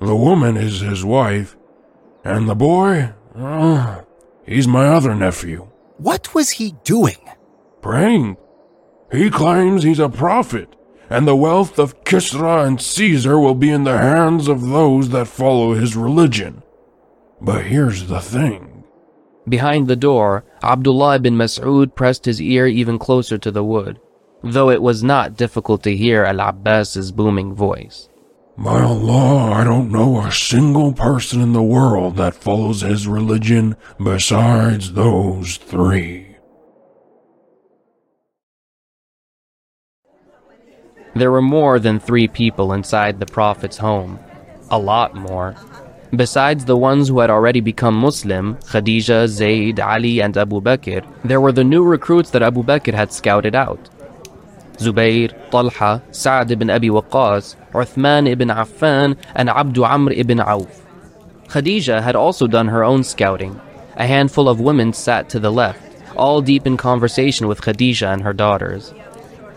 The 0.00 0.16
woman 0.16 0.56
is 0.56 0.80
his 0.80 1.04
wife, 1.04 1.56
and 2.24 2.48
the 2.48 2.56
boy, 2.56 3.12
uh, 3.36 4.02
he's 4.44 4.66
my 4.66 4.88
other 4.88 5.14
nephew. 5.14 5.68
What 5.98 6.34
was 6.34 6.50
he 6.50 6.74
doing? 6.82 7.18
Praying. 7.80 8.36
He 9.12 9.30
claims 9.30 9.84
he's 9.84 10.00
a 10.00 10.08
prophet, 10.08 10.74
and 11.08 11.28
the 11.28 11.36
wealth 11.36 11.78
of 11.78 12.02
Kisra 12.02 12.66
and 12.66 12.80
Caesar 12.80 13.38
will 13.38 13.54
be 13.54 13.70
in 13.70 13.84
the 13.84 13.98
hands 13.98 14.48
of 14.48 14.68
those 14.68 15.10
that 15.10 15.28
follow 15.28 15.74
his 15.74 15.94
religion. 15.94 16.64
But 17.40 17.66
here's 17.66 18.08
the 18.08 18.20
thing. 18.20 18.71
Behind 19.48 19.88
the 19.88 19.96
door, 19.96 20.44
Abdullah 20.62 21.16
ibn 21.16 21.36
Mas'ud 21.36 21.94
pressed 21.94 22.24
his 22.24 22.40
ear 22.40 22.66
even 22.66 22.98
closer 22.98 23.38
to 23.38 23.50
the 23.50 23.64
wood, 23.64 24.00
though 24.42 24.70
it 24.70 24.82
was 24.82 25.02
not 25.02 25.36
difficult 25.36 25.82
to 25.82 25.96
hear 25.96 26.24
Al 26.24 26.40
Abbas's 26.40 27.10
booming 27.10 27.54
voice. 27.54 28.08
By 28.56 28.82
Allah, 28.82 29.52
I 29.52 29.64
don't 29.64 29.90
know 29.90 30.20
a 30.20 30.30
single 30.30 30.92
person 30.92 31.40
in 31.40 31.54
the 31.54 31.62
world 31.62 32.16
that 32.16 32.34
follows 32.34 32.82
his 32.82 33.08
religion 33.08 33.76
besides 34.00 34.92
those 34.92 35.56
three. 35.56 36.36
There 41.14 41.30
were 41.30 41.42
more 41.42 41.78
than 41.78 41.98
three 41.98 42.28
people 42.28 42.72
inside 42.72 43.20
the 43.20 43.26
Prophet's 43.26 43.78
home. 43.78 44.18
A 44.70 44.78
lot 44.78 45.14
more. 45.14 45.54
Besides 46.14 46.66
the 46.66 46.76
ones 46.76 47.08
who 47.08 47.20
had 47.20 47.30
already 47.30 47.60
become 47.60 47.94
Muslim, 47.94 48.56
Khadija, 48.56 49.28
Zayd, 49.28 49.80
Ali, 49.80 50.20
and 50.20 50.36
Abu 50.36 50.60
Bakr, 50.60 51.06
there 51.24 51.40
were 51.40 51.52
the 51.52 51.64
new 51.64 51.82
recruits 51.82 52.28
that 52.32 52.42
Abu 52.42 52.62
Bakr 52.62 52.92
had 52.92 53.14
scouted 53.14 53.54
out. 53.54 53.88
Zubayr, 54.76 55.32
Talha, 55.50 56.02
Sa'd 56.10 56.50
ibn 56.50 56.68
Abi 56.68 56.90
Waqqas, 56.90 57.56
Uthman 57.72 58.28
ibn 58.28 58.48
Affan, 58.48 59.16
and 59.34 59.48
Abdu 59.48 59.84
Amr 59.84 60.12
ibn 60.12 60.38
Auf. 60.38 60.82
Khadija 61.48 62.02
had 62.02 62.14
also 62.14 62.46
done 62.46 62.68
her 62.68 62.84
own 62.84 63.04
scouting. 63.04 63.58
A 63.96 64.06
handful 64.06 64.50
of 64.50 64.60
women 64.60 64.92
sat 64.92 65.30
to 65.30 65.40
the 65.40 65.50
left, 65.50 65.80
all 66.14 66.42
deep 66.42 66.66
in 66.66 66.76
conversation 66.76 67.48
with 67.48 67.62
Khadija 67.62 68.12
and 68.12 68.22
her 68.22 68.34
daughters. 68.34 68.92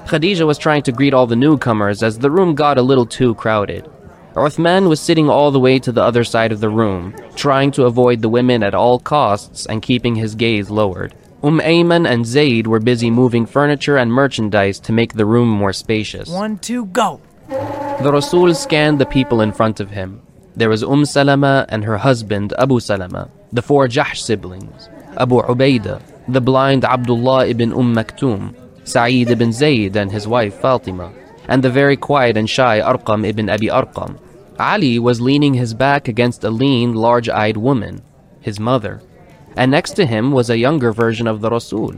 Khadija 0.05 0.47
was 0.47 0.57
trying 0.57 0.83
to 0.83 0.93
greet 0.93 1.13
all 1.13 1.27
the 1.27 1.35
newcomers 1.35 2.01
as 2.01 2.19
the 2.19 2.31
room 2.31 2.55
got 2.55 2.77
a 2.77 2.81
little 2.81 3.05
too 3.05 3.35
crowded. 3.35 3.89
Uthman 4.35 4.89
was 4.89 4.99
sitting 4.99 5.29
all 5.29 5.49
the 5.49 5.59
way 5.59 5.79
to 5.79 5.93
the 5.93 6.03
other 6.03 6.25
side 6.25 6.51
of 6.51 6.59
the 6.59 6.69
room, 6.69 7.15
trying 7.35 7.71
to 7.71 7.85
avoid 7.85 8.21
the 8.21 8.29
women 8.29 8.63
at 8.63 8.75
all 8.75 8.99
costs 8.99 9.65
and 9.65 9.81
keeping 9.81 10.15
his 10.15 10.35
gaze 10.35 10.69
lowered. 10.69 11.15
Umm 11.41 11.59
Ayman 11.61 12.05
and 12.05 12.25
Zaid 12.25 12.67
were 12.67 12.79
busy 12.79 13.09
moving 13.09 13.45
furniture 13.45 13.95
and 13.97 14.11
merchandise 14.11 14.79
to 14.81 14.91
make 14.91 15.13
the 15.13 15.25
room 15.25 15.47
more 15.47 15.71
spacious. 15.71 16.29
One, 16.29 16.57
two, 16.57 16.87
go! 16.87 17.21
The 17.47 18.11
Rasul 18.11 18.53
scanned 18.55 18.99
the 18.99 19.05
people 19.05 19.39
in 19.39 19.53
front 19.53 19.79
of 19.79 19.91
him. 19.91 20.21
There 20.55 20.69
was 20.69 20.83
Umm 20.83 21.05
Salama 21.05 21.65
and 21.69 21.85
her 21.85 21.97
husband 21.97 22.53
Abu 22.57 22.81
Salama, 22.81 23.29
the 23.53 23.61
four 23.61 23.87
Jahsh 23.87 24.17
siblings, 24.17 24.89
Abu 25.17 25.41
Ubaidah, 25.43 26.01
the 26.27 26.41
blind 26.41 26.83
Abdullah 26.83 27.47
ibn 27.47 27.71
Umm 27.71 27.95
Maktoum, 27.95 28.53
Sa'id 28.83 29.29
ibn 29.29 29.53
Zayd 29.53 29.95
and 29.95 30.11
his 30.11 30.27
wife 30.27 30.59
Fatima, 30.59 31.13
and 31.47 31.63
the 31.63 31.69
very 31.69 31.95
quiet 31.95 32.35
and 32.35 32.49
shy 32.49 32.81
Arqam 32.81 33.25
ibn 33.25 33.49
Abi 33.49 33.67
Arqam. 33.67 34.17
Ali 34.59 34.99
was 34.99 35.19
leaning 35.19 35.53
his 35.53 35.73
back 35.73 36.07
against 36.07 36.43
a 36.43 36.49
lean, 36.49 36.93
large 36.93 37.27
eyed 37.27 37.57
woman, 37.57 38.01
his 38.39 38.59
mother, 38.59 39.01
and 39.57 39.71
next 39.71 39.91
to 39.93 40.05
him 40.05 40.31
was 40.31 40.49
a 40.49 40.57
younger 40.57 40.91
version 40.93 41.27
of 41.27 41.41
the 41.41 41.49
Rasul. 41.49 41.95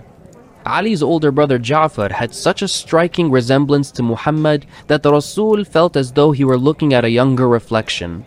Ali's 0.65 1.03
older 1.03 1.31
brother 1.31 1.59
Ja'far 1.59 2.11
had 2.11 2.33
such 2.33 2.61
a 2.61 2.67
striking 2.67 3.31
resemblance 3.31 3.89
to 3.91 4.03
Muhammad 4.03 4.65
that 4.87 5.01
the 5.01 5.13
Rasul 5.13 5.63
felt 5.63 5.95
as 5.95 6.11
though 6.11 6.31
he 6.31 6.43
were 6.43 6.57
looking 6.57 6.93
at 6.93 7.05
a 7.05 7.09
younger 7.09 7.47
reflection. 7.47 8.25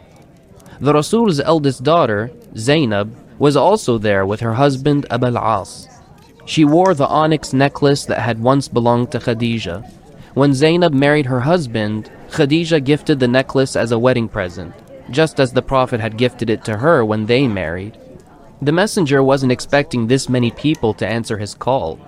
The 0.81 0.95
Rasul's 0.95 1.41
eldest 1.41 1.83
daughter, 1.83 2.31
Zainab, 2.57 3.15
was 3.39 3.57
also 3.57 3.99
there 3.99 4.25
with 4.25 4.41
her 4.41 4.55
husband 4.55 5.07
Abul 5.11 5.37
As. 5.37 5.89
She 6.47 6.65
wore 6.65 6.95
the 6.95 7.07
onyx 7.07 7.53
necklace 7.53 8.07
that 8.07 8.21
had 8.21 8.41
once 8.41 8.69
belonged 8.69 9.13
to 9.13 9.19
Khadija. 9.19 9.87
When 10.35 10.55
Zainab 10.55 10.95
married 10.95 11.27
her 11.27 11.41
husband, 11.41 12.11
Khadija 12.31 12.83
gifted 12.85 13.19
the 13.19 13.29
necklace 13.29 13.77
as 13.77 13.93
a 13.93 13.99
wedding 13.99 14.29
present, 14.29 14.73
just 15.11 15.41
as 15.41 15.53
the 15.53 15.63
Prophet 15.63 16.01
had 16.01 16.17
gifted 16.17 16.49
it 16.49 16.65
to 16.65 16.79
her 16.79 17.05
when 17.05 17.27
they 17.27 17.49
married. 17.49 17.99
The 18.63 18.73
messenger 18.73 19.23
wasn't 19.23 19.53
expecting 19.53 20.07
this 20.07 20.29
many 20.29 20.51
people 20.51 20.95
to 20.95 21.07
answer 21.07 21.39
his 21.39 21.55
call. 21.55 21.99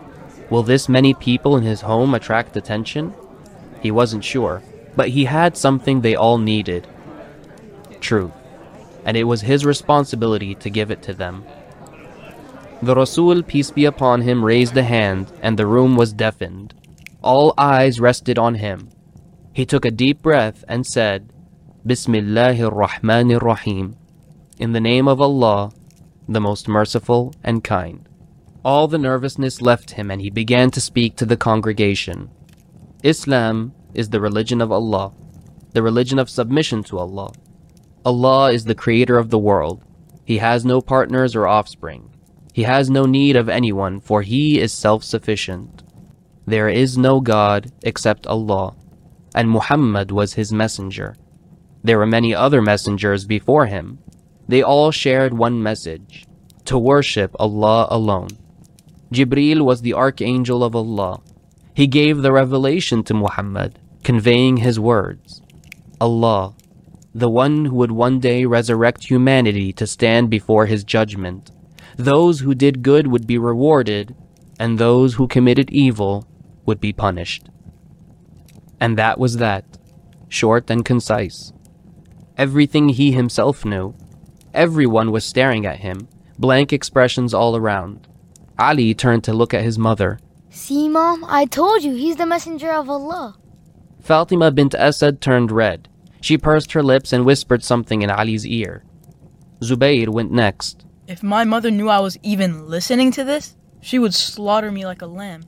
Will 0.50 0.62
this 0.62 0.88
many 0.88 1.12
people 1.14 1.57
in 1.57 1.62
his 1.62 1.81
home 1.81 2.14
attract 2.14 2.57
attention? 2.57 3.14
He 3.81 3.91
wasn't 3.91 4.23
sure, 4.23 4.62
but 4.95 5.09
he 5.09 5.25
had 5.25 5.57
something 5.57 6.00
they 6.00 6.14
all 6.14 6.38
needed 6.38 6.87
truth, 8.02 8.33
and 9.05 9.17
it 9.17 9.25
was 9.25 9.41
his 9.41 9.64
responsibility 9.64 10.55
to 10.57 10.69
give 10.69 10.91
it 10.91 11.02
to 11.02 11.14
them. 11.14 11.45
The 12.83 12.95
Rasul, 12.95 13.43
peace 13.43 13.71
be 13.71 13.85
upon 13.85 14.23
him, 14.23 14.45
raised 14.45 14.76
a 14.76 14.83
hand, 14.83 15.33
and 15.41 15.57
the 15.57 15.67
room 15.67 15.97
was 15.97 16.12
deafened. 16.12 16.75
All 17.23 17.55
eyes 17.57 18.00
rested 18.00 18.38
on 18.38 18.57
him. 18.57 18.91
He 19.53 19.67
took 19.67 19.85
a 19.85 19.91
deep 19.91 20.23
breath 20.23 20.65
and 20.67 20.87
said, 20.87 21.31
Bismillahir 21.87 22.73
Rahmanir 22.73 23.43
Rahim. 23.43 23.97
In 24.59 24.73
the 24.73 24.81
name 24.81 25.07
of 25.07 25.21
Allah, 25.21 25.73
the 26.29 26.41
most 26.41 26.69
merciful 26.69 27.35
and 27.45 27.63
kind. 27.63 28.09
All 28.65 28.89
the 28.89 28.99
nervousness 28.99 29.61
left 29.61 29.93
him 29.93 30.11
and 30.11 30.23
he 30.23 30.31
began 30.31 30.71
to 30.71 30.81
speak 30.81 31.17
to 31.17 31.27
the 31.27 31.37
congregation. 31.37 32.31
Islam 33.03 33.75
is 33.93 34.11
the 34.11 34.21
religion 34.21 34.61
of 34.61 34.73
Allah, 34.73 35.13
the 35.73 35.83
religion 35.83 36.19
of 36.19 36.31
submission 36.31 36.83
to 36.85 36.99
Allah. 36.99 37.33
Allah 38.05 38.53
is 38.53 38.65
the 38.65 38.75
creator 38.75 39.19
of 39.19 39.31
the 39.31 39.39
world. 39.39 39.83
He 40.25 40.39
has 40.39 40.65
no 40.65 40.81
partners 40.81 41.37
or 41.37 41.47
offspring. 41.47 42.09
He 42.53 42.63
has 42.63 42.89
no 42.89 43.05
need 43.05 43.37
of 43.37 43.49
anyone, 43.49 44.01
for 44.01 44.23
he 44.23 44.61
is 44.61 44.73
self 44.73 45.05
sufficient. 45.05 45.83
There 46.47 46.69
is 46.69 46.97
no 46.97 47.21
God 47.21 47.73
except 47.83 48.27
Allah, 48.27 48.75
and 49.35 49.51
Muhammad 49.51 50.11
was 50.11 50.35
his 50.35 50.53
messenger. 50.53 51.17
There 51.83 51.99
were 51.99 52.07
many 52.07 52.35
other 52.35 52.62
messengers 52.62 53.25
before 53.25 53.67
him. 53.67 53.99
They 54.49 54.62
all 54.62 54.91
shared 54.91 55.35
one 55.35 55.62
message 55.62 56.27
to 56.65 56.79
worship 56.79 57.35
Allah 57.39 57.89
alone. 57.91 58.29
Jibril 59.12 59.62
was 59.62 59.83
the 59.83 59.95
archangel 59.95 60.62
of 60.62 60.77
Allah. 60.77 61.21
He 61.75 61.87
gave 61.87 62.23
the 62.23 62.33
revelation 62.33 63.03
to 63.05 63.15
Muhammad, 63.15 63.79
conveying 64.03 64.59
his 64.59 64.79
words. 64.79 65.43
Allah, 66.01 66.55
the 67.15 67.29
one 67.29 67.67
who 67.67 67.77
would 67.77 67.93
one 67.93 68.21
day 68.21 68.45
resurrect 68.45 69.05
humanity 69.05 69.73
to 69.75 69.87
stand 69.87 70.31
before 70.31 70.67
his 70.67 70.85
judgment. 70.85 71.51
Those 71.97 72.41
who 72.41 72.55
did 72.55 72.83
good 72.83 73.07
would 73.07 73.27
be 73.27 73.39
rewarded, 73.39 74.15
and 74.59 74.79
those 74.79 75.15
who 75.15 75.27
committed 75.29 75.71
evil 75.71 76.27
would 76.65 76.81
be 76.81 76.93
punished. 76.93 77.49
And 78.83 78.99
that 78.99 79.17
was 79.17 79.37
that, 79.37 79.65
short 80.29 80.69
and 80.69 80.85
concise. 80.85 81.53
Everything 82.37 82.89
he 82.89 83.12
himself 83.12 83.65
knew. 83.65 83.95
Everyone 84.53 85.12
was 85.12 85.25
staring 85.25 85.65
at 85.65 85.79
him, 85.79 86.09
blank 86.37 86.73
expressions 86.73 87.33
all 87.33 87.55
around. 87.55 88.09
Ali 88.59 88.93
turned 88.93 89.23
to 89.23 89.33
look 89.33 89.55
at 89.55 89.62
his 89.62 89.79
mother. 89.79 90.19
See, 90.51 90.89
Mom, 90.89 91.25
I 91.29 91.45
told 91.45 91.85
you 91.85 91.95
he's 91.95 92.17
the 92.17 92.27
messenger 92.27 92.73
of 92.73 92.91
Allah. 92.91 93.39
Fatima 94.01 94.51
bint 94.51 94.75
Asad 94.75 95.21
turned 95.21 95.53
red. 95.53 95.89
She 96.21 96.37
pursed 96.37 96.73
her 96.73 96.83
lips 96.83 97.12
and 97.12 97.25
whispered 97.25 97.62
something 97.62 98.03
in 98.03 98.11
Ali's 98.11 98.45
ear. 98.45 98.83
Zubayr 99.61 100.09
went 100.09 100.33
next. 100.33 100.85
If 101.07 101.23
my 101.23 101.45
mother 101.45 101.71
knew 101.71 101.89
I 101.89 102.01
was 102.01 102.19
even 102.25 102.67
listening 102.67 103.12
to 103.12 103.23
this, 103.23 103.55
she 103.81 104.01
would 104.01 104.12
slaughter 104.12 104.73
me 104.73 104.85
like 104.85 105.03
a 105.03 105.07
lamb. 105.07 105.45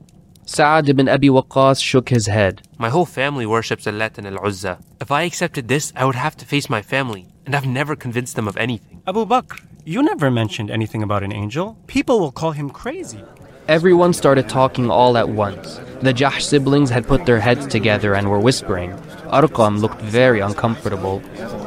Sa'ad 0.47 0.87
ibn 0.87 1.09
Abi 1.09 1.27
Waqqas 1.27 1.81
shook 1.81 2.09
his 2.09 2.27
head. 2.27 2.61
My 2.77 2.89
whole 2.89 3.07
family 3.07 3.47
worships 3.47 3.87
Al-Lat 3.87 4.19
and 4.19 4.27
Al-Uzza. 4.27 4.77
If 5.01 5.09
I 5.11 5.23
accepted 5.23 5.67
this, 5.67 5.91
I 5.95 6.05
would 6.05 6.13
have 6.13 6.37
to 6.37 6.45
face 6.45 6.69
my 6.69 6.83
family, 6.83 7.25
and 7.47 7.55
I've 7.55 7.65
never 7.65 7.95
convinced 7.95 8.35
them 8.35 8.47
of 8.47 8.55
anything. 8.55 9.01
Abu 9.07 9.25
Bakr, 9.25 9.59
you 9.85 10.03
never 10.03 10.29
mentioned 10.29 10.69
anything 10.69 11.01
about 11.01 11.23
an 11.23 11.33
angel. 11.33 11.75
People 11.87 12.19
will 12.19 12.31
call 12.31 12.51
him 12.51 12.69
crazy. 12.69 13.23
Everyone 13.67 14.13
started 14.13 14.47
talking 14.47 14.91
all 14.91 15.17
at 15.17 15.27
once. 15.27 15.81
The 16.01 16.13
Jahsh 16.13 16.41
siblings 16.41 16.91
had 16.91 17.07
put 17.07 17.25
their 17.25 17.39
heads 17.39 17.65
together 17.65 18.13
and 18.13 18.29
were 18.29 18.39
whispering. 18.39 18.91
Arqam 19.33 19.79
looked 19.79 20.01
very 20.01 20.41
uncomfortable. 20.41 21.23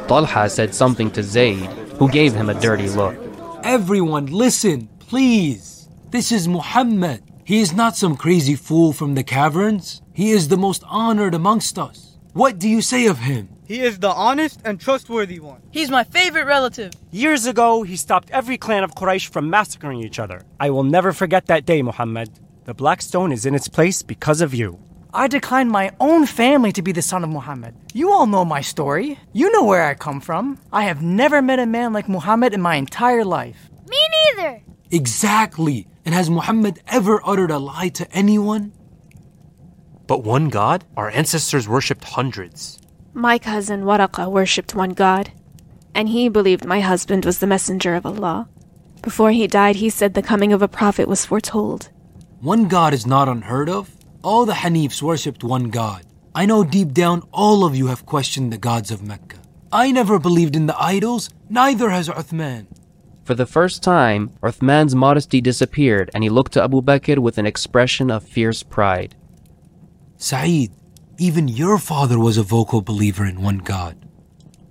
Talha 0.07 0.49
said 0.49 0.73
something 0.73 1.11
to 1.11 1.21
Zayd, 1.21 1.69
who 1.99 2.09
gave 2.09 2.33
him 2.33 2.49
a 2.49 2.59
dirty 2.61 2.87
look. 2.87 3.17
Everyone, 3.61 4.27
listen, 4.27 4.87
please. 4.99 5.89
This 6.11 6.31
is 6.31 6.47
Muhammad. 6.47 7.23
He 7.49 7.61
is 7.61 7.73
not 7.73 7.97
some 7.97 8.15
crazy 8.15 8.53
fool 8.53 8.93
from 8.93 9.15
the 9.15 9.23
caverns. 9.23 10.03
He 10.13 10.29
is 10.29 10.49
the 10.49 10.55
most 10.55 10.83
honored 10.85 11.33
amongst 11.33 11.79
us. 11.79 12.15
What 12.33 12.59
do 12.59 12.69
you 12.69 12.79
say 12.79 13.07
of 13.07 13.17
him? 13.17 13.49
He 13.65 13.79
is 13.79 13.97
the 13.97 14.11
honest 14.11 14.61
and 14.63 14.79
trustworthy 14.79 15.39
one. 15.39 15.63
He's 15.71 15.89
my 15.89 16.03
favorite 16.03 16.45
relative. 16.45 16.93
Years 17.09 17.47
ago, 17.47 17.81
he 17.81 17.95
stopped 17.95 18.29
every 18.29 18.59
clan 18.59 18.83
of 18.83 18.93
Quraysh 18.93 19.29
from 19.29 19.49
massacring 19.49 19.99
each 20.03 20.19
other. 20.19 20.43
I 20.59 20.69
will 20.69 20.83
never 20.83 21.11
forget 21.11 21.47
that 21.47 21.65
day, 21.65 21.81
Muhammad. 21.81 22.29
The 22.65 22.75
Black 22.75 23.01
Stone 23.01 23.31
is 23.31 23.47
in 23.47 23.55
its 23.55 23.67
place 23.67 24.03
because 24.03 24.41
of 24.41 24.53
you. 24.53 24.77
I 25.11 25.27
declined 25.27 25.71
my 25.71 25.89
own 25.99 26.27
family 26.27 26.71
to 26.73 26.83
be 26.83 26.91
the 26.91 27.01
son 27.01 27.23
of 27.23 27.31
Muhammad. 27.31 27.73
You 27.95 28.11
all 28.11 28.27
know 28.27 28.45
my 28.45 28.61
story. 28.61 29.17
You 29.33 29.51
know 29.51 29.65
where 29.65 29.85
I 29.85 29.95
come 29.95 30.21
from. 30.21 30.59
I 30.71 30.83
have 30.83 31.01
never 31.01 31.41
met 31.41 31.57
a 31.57 31.65
man 31.65 31.93
like 31.93 32.07
Muhammad 32.07 32.53
in 32.53 32.61
my 32.61 32.75
entire 32.75 33.25
life. 33.25 33.71
Me 33.89 33.97
neither. 34.17 34.61
Exactly. 34.91 35.87
And 36.09 36.15
has 36.15 36.27
Muhammad 36.27 36.81
ever 36.87 37.21
uttered 37.23 37.51
a 37.51 37.59
lie 37.59 37.89
to 37.89 38.11
anyone? 38.11 38.71
But 40.07 40.23
one 40.23 40.49
God? 40.49 40.83
Our 40.97 41.11
ancestors 41.11 41.69
worshipped 41.69 42.03
hundreds. 42.03 42.79
My 43.13 43.37
cousin 43.37 43.83
Waraqa 43.83 44.27
worshipped 44.27 44.73
one 44.73 44.93
God, 44.97 45.31
and 45.93 46.09
he 46.09 46.27
believed 46.27 46.65
my 46.65 46.79
husband 46.79 47.25
was 47.25 47.37
the 47.37 47.45
messenger 47.45 47.93
of 47.93 48.07
Allah. 48.07 48.49
Before 49.03 49.29
he 49.29 49.45
died, 49.45 49.75
he 49.75 49.91
said 49.91 50.15
the 50.15 50.23
coming 50.23 50.51
of 50.51 50.63
a 50.63 50.67
prophet 50.67 51.07
was 51.07 51.27
foretold. 51.27 51.91
One 52.41 52.67
God 52.67 52.91
is 52.91 53.05
not 53.05 53.29
unheard 53.29 53.69
of. 53.69 53.95
All 54.23 54.47
the 54.47 54.53
Hanifs 54.65 55.03
worshipped 55.03 55.43
one 55.43 55.65
God. 55.65 56.01
I 56.33 56.47
know 56.47 56.63
deep 56.63 56.91
down 56.91 57.21
all 57.31 57.63
of 57.63 57.75
you 57.75 57.85
have 57.85 58.07
questioned 58.07 58.51
the 58.51 58.57
gods 58.57 58.89
of 58.89 59.03
Mecca. 59.03 59.37
I 59.71 59.91
never 59.91 60.17
believed 60.17 60.55
in 60.55 60.65
the 60.65 60.81
idols, 60.81 61.29
neither 61.49 61.91
has 61.91 62.09
Uthman. 62.09 62.65
For 63.29 63.35
the 63.35 63.45
first 63.45 63.83
time, 63.83 64.31
Uthman's 64.41 64.95
modesty 64.95 65.39
disappeared 65.39 66.09
and 66.15 66.23
he 66.23 66.31
looked 66.31 66.53
to 66.53 66.63
Abu 66.63 66.81
Bakr 66.81 67.19
with 67.19 67.37
an 67.37 67.45
expression 67.45 68.09
of 68.09 68.23
fierce 68.23 68.63
pride. 68.63 69.13
Sa'id, 70.17 70.71
even 71.19 71.47
your 71.47 71.77
father 71.77 72.17
was 72.17 72.39
a 72.39 72.41
vocal 72.41 72.81
believer 72.81 73.23
in 73.27 73.39
one 73.39 73.59
God. 73.59 74.03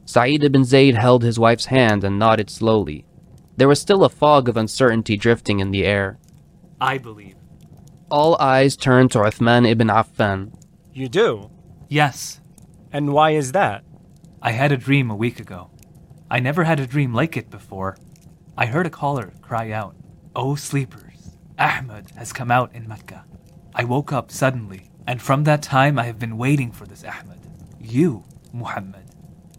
Sa'id 0.06 0.42
ibn 0.42 0.64
Zayd 0.64 0.96
held 0.96 1.22
his 1.22 1.38
wife's 1.38 1.66
hand 1.66 2.02
and 2.02 2.18
nodded 2.18 2.50
slowly. 2.50 3.04
There 3.56 3.68
was 3.68 3.80
still 3.80 4.02
a 4.02 4.08
fog 4.08 4.48
of 4.48 4.56
uncertainty 4.56 5.16
drifting 5.16 5.60
in 5.60 5.70
the 5.70 5.84
air. 5.84 6.18
I 6.80 6.98
believe. 6.98 7.36
All 8.10 8.36
eyes 8.40 8.74
turned 8.76 9.12
to 9.12 9.20
Uthman 9.20 9.68
ibn 9.70 9.86
Affan. 9.86 10.52
You 10.92 11.08
do? 11.08 11.48
Yes. 11.86 12.40
And 12.92 13.12
why 13.12 13.36
is 13.36 13.52
that? 13.52 13.84
I 14.42 14.50
had 14.50 14.72
a 14.72 14.76
dream 14.76 15.12
a 15.12 15.16
week 15.16 15.38
ago. 15.38 15.70
I 16.28 16.40
never 16.40 16.64
had 16.64 16.80
a 16.80 16.88
dream 16.88 17.14
like 17.14 17.36
it 17.36 17.50
before. 17.50 17.96
I 18.58 18.66
heard 18.66 18.86
a 18.86 18.90
caller 18.90 19.32
cry 19.40 19.70
out, 19.70 19.94
O 20.34 20.56
sleepers, 20.56 21.36
Ahmed 21.60 22.10
has 22.16 22.32
come 22.32 22.50
out 22.50 22.74
in 22.74 22.88
Mecca. 22.88 23.24
I 23.72 23.84
woke 23.84 24.12
up 24.12 24.32
suddenly, 24.32 24.90
and 25.06 25.22
from 25.22 25.44
that 25.44 25.62
time 25.62 25.96
I 25.96 26.06
have 26.06 26.18
been 26.18 26.36
waiting 26.36 26.72
for 26.72 26.84
this 26.84 27.04
Ahmed. 27.04 27.38
You, 27.80 28.24
Muhammad. 28.52 29.04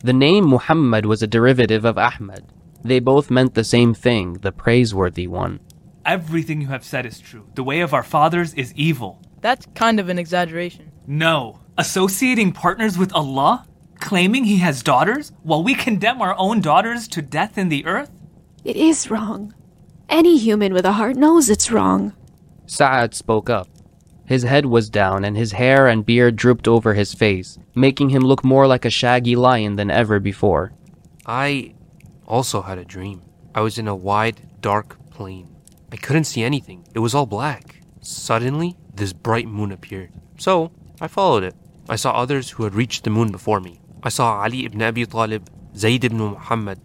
The 0.04 0.12
name 0.12 0.46
Muhammad 0.46 1.06
was 1.06 1.24
a 1.24 1.28
derivative 1.28 1.86
of 1.86 1.98
Ahmed. 1.98 2.52
They 2.84 3.00
both 3.00 3.32
meant 3.32 3.54
the 3.54 3.64
same 3.64 3.94
thing, 3.94 4.34
the 4.34 4.52
praiseworthy 4.52 5.28
one. 5.28 5.62
Everything 6.06 6.60
you 6.60 6.68
have 6.68 6.84
said 6.84 7.06
is 7.06 7.22
true. 7.22 7.48
The 7.56 7.64
way 7.64 7.80
of 7.80 7.94
our 7.94 8.04
fathers 8.04 8.54
is 8.56 8.74
evil. 8.76 9.22
That's 9.40 9.66
kind 9.76 10.02
of 10.02 10.10
an 10.10 10.20
exaggeration. 10.20 10.92
No. 11.08 11.62
Associating 11.78 12.52
partners 12.52 12.98
with 12.98 13.14
Allah? 13.14 13.66
Claiming 14.02 14.44
he 14.44 14.58
has 14.58 14.84
daughters 14.84 15.32
while 15.44 15.64
we 15.64 15.74
condemn 15.74 16.22
our 16.22 16.36
own 16.38 16.60
daughters 16.60 17.08
to 17.10 17.22
death 17.22 17.58
in 17.58 17.70
the 17.70 17.86
earth? 17.86 18.12
It 18.64 18.76
is 18.76 19.10
wrong. 19.10 19.54
Any 20.10 20.38
human 20.38 20.74
with 20.74 20.86
a 20.86 20.94
heart 20.94 21.16
knows 21.16 21.50
it's 21.50 21.72
wrong. 21.72 22.14
Sa'ad 22.66 23.14
spoke 23.14 23.50
up. 23.50 23.68
His 24.26 24.44
head 24.44 24.66
was 24.66 24.90
down 24.90 25.24
and 25.24 25.36
his 25.36 25.54
hair 25.54 25.88
and 25.88 26.06
beard 26.06 26.36
drooped 26.36 26.68
over 26.68 26.94
his 26.94 27.14
face, 27.14 27.58
making 27.74 28.10
him 28.10 28.22
look 28.22 28.44
more 28.44 28.68
like 28.68 28.86
a 28.86 28.90
shaggy 28.90 29.36
lion 29.36 29.76
than 29.76 29.90
ever 29.90 30.20
before. 30.20 30.72
I 31.26 31.74
also 32.28 32.62
had 32.62 32.78
a 32.78 32.86
dream. 32.86 33.22
I 33.56 33.62
was 33.62 33.78
in 33.78 33.88
a 33.88 33.96
wide, 33.96 34.42
dark 34.62 34.98
plain. 35.10 35.56
I 35.92 35.96
couldn't 35.96 36.26
see 36.26 36.44
anything. 36.44 36.86
It 36.94 37.00
was 37.00 37.16
all 37.16 37.26
black. 37.26 37.82
Suddenly, 38.02 38.78
this 38.94 39.14
bright 39.14 39.48
moon 39.48 39.72
appeared. 39.72 40.12
So, 40.38 40.72
I 41.02 41.08
followed 41.08 41.44
it. 41.44 41.56
I 41.88 41.96
saw 41.96 42.12
others 42.12 42.52
who 42.52 42.64
had 42.64 42.76
reached 42.76 43.04
the 43.04 43.10
moon 43.10 43.32
before 43.32 43.60
me. 43.60 43.82
I 44.04 44.10
saw 44.10 44.42
Ali 44.44 44.66
ibn 44.66 44.82
Abi 44.82 45.06
Talib, 45.06 45.50
Zayd 45.76 46.04
ibn 46.04 46.20
Muhammad, 46.20 46.80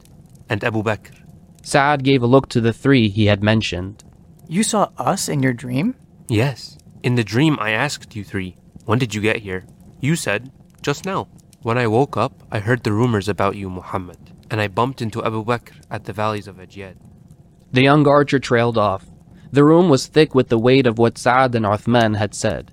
and 0.49 0.65
Abu 0.65 0.83
Bakr. 0.83 1.24
Sa'ad 1.65 2.05
gave 2.05 2.23
a 2.23 2.27
look 2.27 2.49
to 2.51 2.61
the 2.61 2.75
three 2.75 3.09
he 3.09 3.25
had 3.27 3.43
mentioned. 3.43 4.05
You 4.47 4.63
saw 4.63 4.91
us 4.99 5.31
in 5.31 5.43
your 5.43 5.55
dream? 5.55 5.95
Yes. 6.29 6.77
In 7.03 7.15
the 7.15 7.25
dream, 7.25 7.57
I 7.59 7.71
asked 7.71 8.15
you 8.15 8.23
three, 8.23 8.57
when 8.85 8.99
did 8.99 9.15
you 9.15 9.23
get 9.23 9.39
here? 9.39 9.65
You 9.99 10.15
said, 10.15 10.53
just 10.83 11.07
now. 11.07 11.29
When 11.63 11.79
I 11.79 11.87
woke 11.87 12.19
up, 12.19 12.43
I 12.53 12.59
heard 12.59 12.85
the 12.85 12.93
rumors 12.93 13.31
about 13.31 13.57
you, 13.57 13.71
Muhammad, 13.71 14.19
and 14.51 14.61
I 14.61 14.69
bumped 14.69 15.01
into 15.01 15.25
Abu 15.25 15.43
Bakr 15.43 15.73
at 15.91 16.05
the 16.05 16.13
valleys 16.13 16.47
of 16.47 16.57
Ajyad. 16.57 16.97
The 17.73 17.83
young 17.83 18.07
archer 18.07 18.39
trailed 18.39 18.77
off. 18.77 19.07
The 19.51 19.65
room 19.65 19.89
was 19.89 20.07
thick 20.07 20.35
with 20.35 20.51
the 20.51 20.59
weight 20.59 20.87
of 20.87 20.99
what 20.99 21.17
Sa'ad 21.17 21.55
and 21.55 21.65
Uthman 21.65 22.19
had 22.19 22.35
said. 22.35 22.73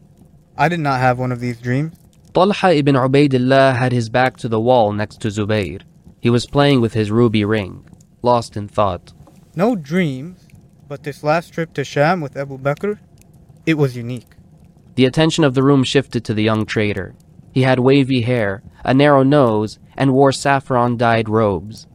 I 0.58 0.68
did 0.68 0.82
not 0.82 1.00
have 1.00 1.18
one 1.18 1.32
of 1.32 1.40
these 1.40 1.62
dreams. 1.62 1.96
Talha 2.34 2.74
ibn 2.76 2.96
Ubaidillah 2.96 3.78
had 3.78 3.94
his 3.94 4.10
back 4.10 4.36
to 4.38 4.50
the 4.50 4.60
wall 4.60 4.92
next 4.92 5.22
to 5.22 5.30
Zubayr. 5.30 5.82
He 6.20 6.30
was 6.30 6.46
playing 6.46 6.82
with 6.82 6.94
his 6.94 7.12
ruby 7.12 7.46
ring, 7.46 7.86
lost 8.22 8.58
in 8.58 8.68
thought. 8.68 9.14
No 9.56 9.76
dreams, 9.76 10.48
but 10.88 11.04
this 11.04 11.24
last 11.24 11.54
trip 11.54 11.74
to 11.74 11.84
Sham 11.84 12.22
with 12.22 12.38
Abu 12.38 12.58
Bakr, 12.58 13.00
it 13.66 13.76
was 13.76 13.98
unique. 13.98 14.36
The 14.96 15.06
attention 15.06 15.44
of 15.44 15.54
the 15.54 15.64
room 15.64 15.84
shifted 15.84 16.26
to 16.26 16.34
the 16.34 16.44
young 16.44 16.66
trader. 16.66 17.16
He 17.52 17.64
had 17.64 17.80
wavy 17.80 18.22
hair, 18.22 18.64
a 18.84 18.94
narrow 18.94 19.24
nose, 19.24 19.80
and 19.96 20.14
wore 20.14 20.32
saffron 20.32 20.98
dyed 20.98 21.30
robes. 21.30 21.88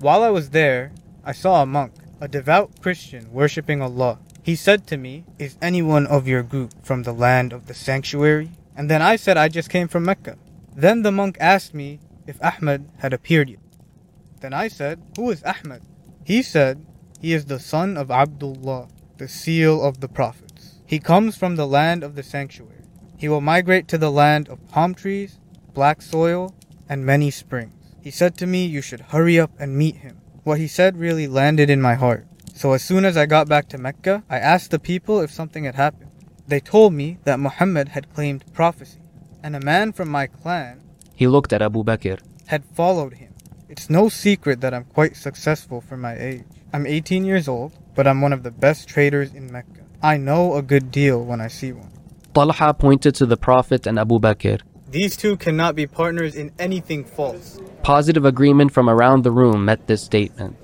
While 0.00 0.22
I 0.22 0.30
was 0.30 0.50
there, 0.50 0.92
I 1.24 1.32
saw 1.32 1.62
a 1.62 1.66
monk, 1.66 1.92
a 2.20 2.28
devout 2.28 2.80
Christian 2.80 3.32
worshipping 3.32 3.82
Allah. 3.82 4.18
He 4.42 4.56
said 4.56 4.86
to 4.86 4.96
me, 4.96 5.24
Is 5.38 5.58
anyone 5.60 6.06
of 6.06 6.26
your 6.26 6.42
group 6.42 6.72
from 6.82 7.02
the 7.02 7.12
land 7.12 7.52
of 7.52 7.66
the 7.66 7.74
sanctuary? 7.74 8.50
And 8.76 8.90
then 8.90 9.02
I 9.02 9.16
said 9.16 9.36
I 9.36 9.48
just 9.48 9.70
came 9.70 9.88
from 9.88 10.04
Mecca. 10.04 10.38
Then 10.74 11.02
the 11.02 11.12
monk 11.12 11.36
asked 11.40 11.74
me 11.74 12.00
if 12.26 12.42
Ahmed 12.42 12.88
had 12.98 13.12
appeared 13.12 13.50
yet. 13.50 13.58
Then 14.40 14.52
I 14.52 14.68
said, 14.68 15.02
Who 15.16 15.30
is 15.30 15.42
Ahmed? 15.42 15.82
He 16.24 16.42
said, 16.42 16.84
He 17.20 17.32
is 17.32 17.46
the 17.46 17.58
son 17.58 17.96
of 17.96 18.10
Abdullah, 18.10 18.88
the 19.16 19.28
seal 19.28 19.82
of 19.82 20.00
the 20.00 20.08
prophets. 20.08 20.74
He 20.86 20.98
comes 20.98 21.36
from 21.36 21.56
the 21.56 21.66
land 21.66 22.02
of 22.02 22.14
the 22.14 22.22
sanctuary. 22.22 22.84
He 23.16 23.28
will 23.28 23.40
migrate 23.40 23.88
to 23.88 23.98
the 23.98 24.12
land 24.12 24.48
of 24.48 24.66
palm 24.68 24.94
trees, 24.94 25.38
black 25.74 26.00
soil, 26.02 26.54
and 26.88 27.04
many 27.04 27.30
springs. 27.30 27.72
He 28.00 28.10
said 28.10 28.36
to 28.38 28.46
me, 28.46 28.64
You 28.64 28.80
should 28.80 29.00
hurry 29.12 29.38
up 29.40 29.50
and 29.58 29.76
meet 29.76 29.96
him. 29.96 30.20
What 30.44 30.58
he 30.58 30.68
said 30.68 30.96
really 30.96 31.26
landed 31.26 31.68
in 31.68 31.82
my 31.82 31.94
heart. 31.94 32.26
So 32.54 32.72
as 32.72 32.82
soon 32.82 33.04
as 33.04 33.16
I 33.16 33.26
got 33.26 33.48
back 33.48 33.68
to 33.68 33.78
Mecca, 33.78 34.24
I 34.30 34.38
asked 34.38 34.70
the 34.70 34.78
people 34.78 35.20
if 35.20 35.30
something 35.30 35.64
had 35.64 35.74
happened. 35.74 36.10
They 36.46 36.60
told 36.60 36.94
me 36.94 37.18
that 37.24 37.38
Muhammad 37.38 37.88
had 37.88 38.12
claimed 38.14 38.50
prophecy, 38.54 39.00
and 39.42 39.54
a 39.54 39.60
man 39.60 39.92
from 39.92 40.08
my 40.08 40.26
clan 40.26 40.80
He 41.14 41.26
looked 41.26 41.52
at 41.52 41.60
Abu 41.60 41.84
Bakr. 41.84 42.20
had 42.46 42.64
followed 42.64 43.14
him. 43.14 43.34
It's 43.68 43.90
no 43.90 44.08
secret 44.08 44.62
that 44.62 44.72
I'm 44.72 44.84
quite 44.84 45.14
successful 45.14 45.82
for 45.82 45.98
my 45.98 46.18
age. 46.18 46.44
I'm 46.72 46.86
18 46.86 47.26
years 47.26 47.48
old, 47.48 47.72
but 47.94 48.06
I'm 48.06 48.22
one 48.22 48.32
of 48.32 48.42
the 48.42 48.50
best 48.50 48.88
traders 48.88 49.34
in 49.34 49.52
Mecca. 49.52 49.84
I 50.02 50.16
know 50.16 50.54
a 50.54 50.62
good 50.62 50.90
deal 50.90 51.22
when 51.22 51.42
I 51.42 51.48
see 51.48 51.72
one. 51.72 51.90
Talha 52.32 52.72
pointed 52.72 53.14
to 53.16 53.26
the 53.26 53.36
Prophet 53.36 53.86
and 53.86 53.98
Abu 53.98 54.18
Bakr. 54.20 54.62
These 54.90 55.18
two 55.18 55.36
cannot 55.36 55.74
be 55.74 55.86
partners 55.86 56.34
in 56.34 56.50
anything 56.58 57.04
false. 57.04 57.60
Positive 57.82 58.24
agreement 58.24 58.72
from 58.72 58.88
around 58.88 59.22
the 59.22 59.32
room 59.32 59.66
met 59.66 59.86
this 59.86 60.02
statement. 60.02 60.56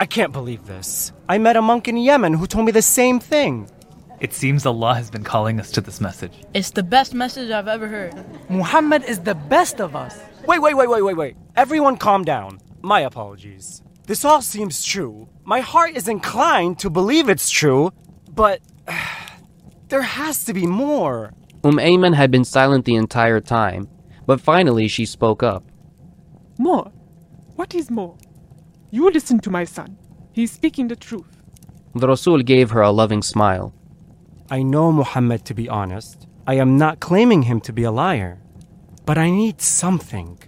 I 0.00 0.06
can't 0.06 0.32
believe 0.32 0.66
this. 0.66 1.12
I 1.28 1.38
met 1.38 1.56
a 1.56 1.62
monk 1.62 1.86
in 1.86 1.96
Yemen 1.98 2.34
who 2.34 2.48
told 2.48 2.66
me 2.66 2.72
the 2.72 2.82
same 2.82 3.20
thing. 3.20 3.70
It 4.18 4.34
seems 4.34 4.66
Allah 4.66 4.94
has 4.94 5.08
been 5.08 5.22
calling 5.22 5.60
us 5.60 5.70
to 5.72 5.80
this 5.80 6.00
message. 6.00 6.32
It's 6.52 6.70
the 6.70 6.82
best 6.82 7.14
message 7.14 7.52
I've 7.52 7.68
ever 7.68 7.86
heard. 7.86 8.12
Muhammad 8.50 9.04
is 9.04 9.20
the 9.20 9.36
best 9.36 9.80
of 9.80 9.94
us. 9.94 10.18
Wait, 10.46 10.58
wait, 10.58 10.74
wait, 10.74 10.88
wait, 10.88 11.02
wait, 11.02 11.16
wait. 11.16 11.36
Everyone 11.56 11.96
calm 11.96 12.24
down. 12.24 12.60
My 12.82 13.00
apologies. 13.00 13.82
This 14.06 14.24
all 14.24 14.42
seems 14.42 14.84
true. 14.84 15.28
My 15.44 15.60
heart 15.60 15.96
is 15.96 16.08
inclined 16.08 16.78
to 16.80 16.90
believe 16.90 17.28
it's 17.28 17.50
true, 17.50 17.92
but 18.34 18.60
there 19.88 20.02
has 20.02 20.44
to 20.44 20.54
be 20.54 20.66
more. 20.66 21.32
Umm 21.62 21.76
Ayman 21.76 22.14
had 22.14 22.30
been 22.30 22.44
silent 22.44 22.86
the 22.86 22.94
entire 22.94 23.40
time, 23.40 23.88
but 24.26 24.40
finally 24.40 24.88
she 24.88 25.04
spoke 25.04 25.42
up. 25.42 25.62
More? 26.58 26.90
What 27.56 27.74
is 27.74 27.90
more? 27.90 28.16
You 28.90 29.10
listen 29.10 29.40
to 29.40 29.50
my 29.50 29.64
son. 29.64 29.96
He's 30.32 30.50
speaking 30.50 30.88
the 30.88 30.96
truth. 30.96 31.36
The 31.94 32.08
Rasul 32.08 32.42
gave 32.42 32.70
her 32.70 32.80
a 32.80 32.90
loving 32.90 33.22
smile. 33.22 33.74
I 34.50 34.62
know 34.62 34.90
Muhammad 34.90 35.44
to 35.44 35.54
be 35.54 35.68
honest. 35.68 36.26
I 36.46 36.54
am 36.54 36.76
not 36.78 36.98
claiming 37.00 37.42
him 37.42 37.60
to 37.60 37.72
be 37.72 37.84
a 37.84 37.92
liar. 37.92 38.40
But 39.10 39.18
I 39.18 39.28
need 39.28 39.60
something. 39.60 40.38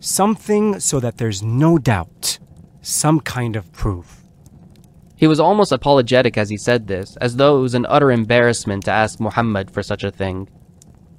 Something 0.00 0.80
so 0.80 0.98
that 0.98 1.18
there's 1.18 1.44
no 1.44 1.78
doubt. 1.78 2.40
Some 2.82 3.20
kind 3.20 3.54
of 3.54 3.70
proof. 3.70 4.24
He 5.14 5.28
was 5.28 5.38
almost 5.38 5.70
apologetic 5.70 6.36
as 6.36 6.50
he 6.50 6.56
said 6.56 6.88
this, 6.88 7.16
as 7.20 7.36
though 7.36 7.58
it 7.58 7.62
was 7.62 7.74
an 7.74 7.86
utter 7.88 8.10
embarrassment 8.10 8.82
to 8.86 8.90
ask 8.90 9.20
Muhammad 9.20 9.70
for 9.70 9.84
such 9.84 10.02
a 10.02 10.10
thing. 10.10 10.48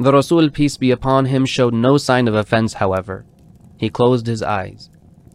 The 0.01 0.11
Rasul, 0.11 0.49
peace 0.49 0.75
be 0.75 0.91
upon 0.91 1.27
him, 1.27 1.45
showed 1.45 1.73
no 1.73 1.95
sign 1.95 2.27
of 2.27 2.35
offense, 2.35 2.73
however. 2.73 3.25
He 3.77 3.89
closed 3.89 4.27
his 4.27 4.43
eyes. 4.43 4.89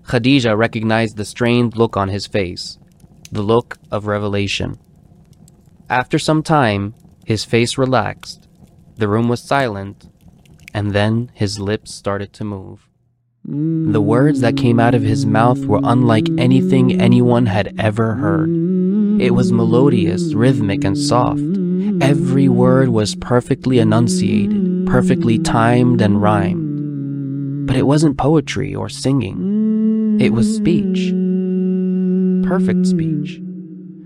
Khadija 0.09 0.55
recognized 0.59 1.17
the 1.17 1.25
strained 1.25 1.75
look 1.75 1.97
on 1.97 2.11
his 2.11 2.27
face, 2.27 2.79
the 3.33 3.41
look 3.41 3.79
of 3.91 4.07
revelation. 4.07 4.79
After 5.89 6.19
some 6.19 6.43
time, 6.43 6.93
his 7.25 7.47
face 7.47 7.79
relaxed, 7.79 8.47
the 8.99 9.09
room 9.09 9.29
was 9.31 9.43
silent, 9.43 10.11
and 10.75 10.93
then 10.93 11.31
his 11.35 11.59
lips 11.59 11.95
started 11.95 12.33
to 12.35 12.45
move. 12.45 12.89
The 13.45 14.01
words 14.01 14.41
that 14.41 14.57
came 14.57 14.81
out 14.81 14.95
of 14.95 15.03
his 15.03 15.25
mouth 15.25 15.67
were 15.67 15.81
unlike 15.85 16.29
anything 16.37 17.01
anyone 17.01 17.47
had 17.47 17.75
ever 17.79 18.15
heard. 18.15 18.51
It 19.21 19.31
was 19.35 19.53
melodious, 19.53 20.35
rhythmic, 20.35 20.85
and 20.85 20.99
soft. 20.99 21.41
Every 22.01 22.49
word 22.49 22.89
was 22.89 23.15
perfectly 23.15 23.79
enunciated, 23.79 24.87
perfectly 24.87 25.39
timed 25.39 26.01
and 26.01 26.21
rhymed. 26.21 27.69
But 27.69 27.77
it 27.77 27.87
wasn't 27.87 28.19
poetry 28.19 28.75
or 28.75 28.89
singing. 28.89 30.19
It 30.21 30.31
was 30.31 30.57
speech. 30.57 31.13
Perfect 32.49 32.87
speech. 32.87 33.41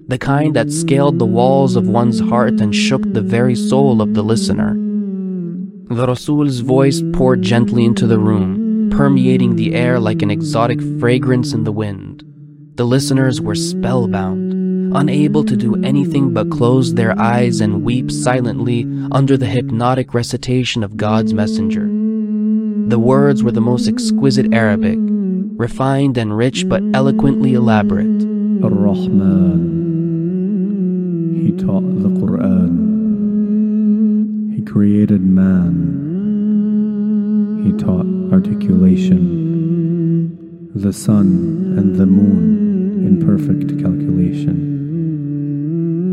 The 0.09 0.18
kind 0.18 0.55
that 0.55 0.70
scaled 0.70 1.18
the 1.18 1.27
walls 1.27 1.77
of 1.77 1.88
one's 1.88 2.20
heart 2.20 2.61
and 2.61 2.75
shook 2.75 3.03
the 3.12 3.23
very 3.23 3.55
soul 3.55 4.03
of 4.03 4.14
the 4.14 4.23
listener. 4.23 4.77
The 5.90 6.07
Rasul's 6.07 6.61
voice 6.61 7.03
poured 7.14 7.42
gently 7.42 7.85
into 7.85 8.07
the 8.07 8.20
room, 8.20 8.90
permeating 8.92 9.57
the 9.57 9.74
air 9.74 9.98
like 9.98 10.22
an 10.22 10.31
exotic 10.31 10.81
fragrance 11.00 11.53
in 11.53 11.64
the 11.64 11.72
wind. 11.72 12.22
The 12.76 12.85
listeners 12.85 13.40
were 13.40 13.57
spellbound, 13.57 14.94
unable 14.94 15.42
to 15.42 15.57
do 15.57 15.83
anything 15.83 16.33
but 16.33 16.48
close 16.48 16.94
their 16.94 17.18
eyes 17.18 17.61
and 17.61 17.83
weep 17.83 18.12
silently 18.12 18.87
under 19.11 19.37
the 19.37 19.46
hypnotic 19.46 20.14
recitation 20.14 20.85
of 20.85 20.96
God's 20.96 21.35
messenger. 21.35 21.88
The 22.88 23.00
words 23.00 23.42
were 23.42 23.50
the 23.50 23.61
most 23.61 23.88
exquisite 23.88 24.55
Arabic, 24.55 24.96
refined 25.00 26.16
and 26.18 26.37
rich 26.37 26.68
but 26.68 26.85
eloquently 26.94 27.55
elaborate. 27.55 28.22
Ar-Rahman. 28.62 29.59
He 31.35 31.50
taught 31.50 31.83
the 31.83 32.11
Quran. 32.11 32.89
He 34.52 34.62
created 34.62 35.22
man. 35.22 36.08
He 37.64 37.72
taught 37.72 38.06
articulation. 38.32 40.70
The 40.74 40.92
sun 40.92 41.74
and 41.78 41.96
the 41.96 42.06
moon 42.06 43.06
in 43.06 43.24
perfect 43.24 43.78
calculation. 43.82 44.56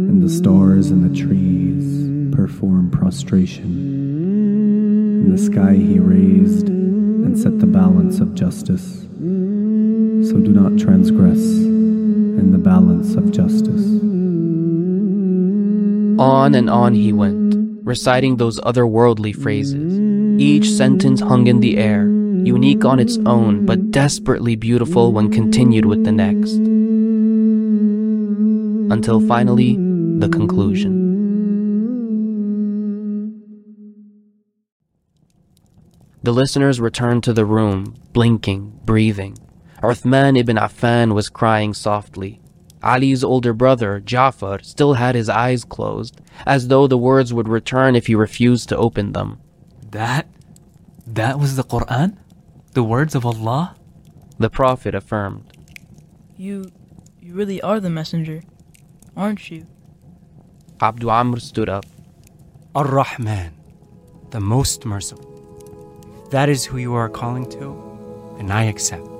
And 0.09 0.21
the 0.21 0.29
stars 0.29 0.91
and 0.91 1.03
the 1.03 1.15
trees 1.15 2.07
perform 2.35 2.91
prostration. 2.91 3.65
In 5.25 5.31
the 5.31 5.37
sky 5.37 5.73
he 5.73 5.99
raised 5.99 6.69
and 6.69 7.37
set 7.37 7.59
the 7.59 7.65
balance 7.65 8.19
of 8.19 8.35
justice. 8.35 9.05
So 10.29 10.39
do 10.39 10.53
not 10.53 10.77
transgress 10.77 11.39
in 11.39 12.51
the 12.51 12.57
balance 12.57 13.15
of 13.15 13.31
justice. 13.31 13.85
On 16.19 16.55
and 16.55 16.69
on 16.69 16.93
he 16.93 17.13
went, 17.13 17.56
reciting 17.87 18.35
those 18.35 18.59
otherworldly 18.59 19.33
phrases. 19.33 19.97
Each 20.39 20.69
sentence 20.69 21.21
hung 21.21 21.47
in 21.47 21.61
the 21.61 21.77
air, 21.77 22.05
unique 22.43 22.83
on 22.83 22.99
its 22.99 23.17
own, 23.25 23.65
but 23.65 23.91
desperately 23.91 24.57
beautiful 24.57 25.13
when 25.13 25.31
continued 25.31 25.85
with 25.85 26.03
the 26.03 26.11
next. 26.11 26.55
Until 28.91 29.25
finally, 29.25 29.77
the 30.19 30.27
conclusion. 30.27 31.07
The 36.23 36.33
listeners 36.33 36.81
returned 36.81 37.23
to 37.23 37.31
the 37.31 37.45
room, 37.45 37.95
blinking, 38.11 38.81
breathing. 38.83 39.37
Uthman 39.81 40.37
ibn 40.37 40.57
Affan 40.57 41.13
was 41.13 41.29
crying 41.29 41.73
softly. 41.73 42.41
Ali's 42.83 43.23
older 43.23 43.53
brother, 43.53 43.99
Ja'far, 43.99 44.63
still 44.63 44.93
had 44.93 45.15
his 45.15 45.29
eyes 45.29 45.63
closed, 45.63 46.21
as 46.45 46.67
though 46.67 46.87
the 46.87 46.97
words 46.97 47.33
would 47.33 47.47
return 47.47 47.95
if 47.95 48.07
he 48.07 48.15
refused 48.15 48.69
to 48.69 48.77
open 48.77 49.13
them. 49.13 49.39
That? 49.91 50.27
That 51.05 51.39
was 51.39 51.55
the 51.55 51.63
Quran? 51.63 52.17
The 52.73 52.83
words 52.83 53.15
of 53.15 53.25
Allah? 53.25 53.75
The 54.37 54.49
Prophet 54.49 54.93
affirmed. 54.93 55.57
You. 56.37 56.71
you 57.19 57.33
really 57.33 57.59
are 57.61 57.79
the 57.79 57.89
messenger, 57.89 58.43
aren't 59.15 59.49
you? 59.49 59.65
Abdu 60.79 61.09
Amr 61.09 61.39
stood 61.39 61.69
up. 61.69 61.85
Ar-Rahman, 62.75 63.53
the 64.29 64.39
most 64.39 64.85
merciful. 64.85 65.25
That 66.29 66.49
is 66.49 66.65
who 66.65 66.77
you 66.77 66.93
are 66.93 67.09
calling 67.09 67.49
to, 67.51 68.35
and 68.37 68.53
I 68.53 68.63
accept. 68.65 69.16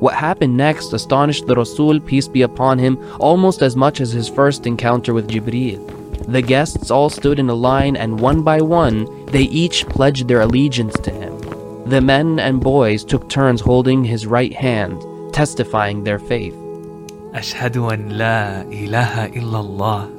What 0.00 0.14
happened 0.14 0.56
next 0.56 0.92
astonished 0.92 1.46
the 1.46 1.54
Rasul, 1.54 2.00
peace 2.00 2.26
be 2.26 2.42
upon 2.42 2.78
him, 2.78 2.98
almost 3.20 3.62
as 3.62 3.76
much 3.76 4.00
as 4.00 4.10
his 4.10 4.28
first 4.28 4.66
encounter 4.66 5.14
with 5.14 5.28
Jibreel. 5.28 5.80
The 6.26 6.42
guests 6.42 6.90
all 6.90 7.10
stood 7.10 7.38
in 7.38 7.48
a 7.50 7.54
line, 7.54 7.96
and 7.96 8.18
one 8.18 8.42
by 8.42 8.60
one, 8.60 9.06
they 9.26 9.42
each 9.42 9.86
pledged 9.86 10.28
their 10.28 10.40
allegiance 10.40 10.98
to 11.00 11.10
him. 11.10 11.38
The 11.86 12.00
men 12.00 12.38
and 12.38 12.60
boys 12.60 13.04
took 13.04 13.28
turns 13.28 13.60
holding 13.60 14.04
his 14.04 14.26
right 14.26 14.52
hand, 14.52 15.02
testifying 15.32 16.04
their 16.04 16.18
faith. 16.18 16.54
أشهد 17.34 17.76
أن 17.76 18.08
لا 18.08 18.62
إله 18.62 19.26
إلا 19.26 19.60
الله 19.60 20.10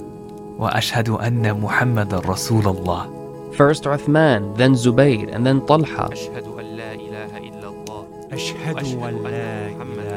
وأشهد 0.57 1.09
أن 1.09 1.61
محمد 1.61 2.13
رسول 2.25 2.67
الله 2.67 3.23
First 3.53 3.83
Uthman, 3.83 4.57
then 4.57 4.73
Zubayr, 4.73 5.29
and 5.31 5.45
then 5.45 5.61
Talha. 5.67 6.09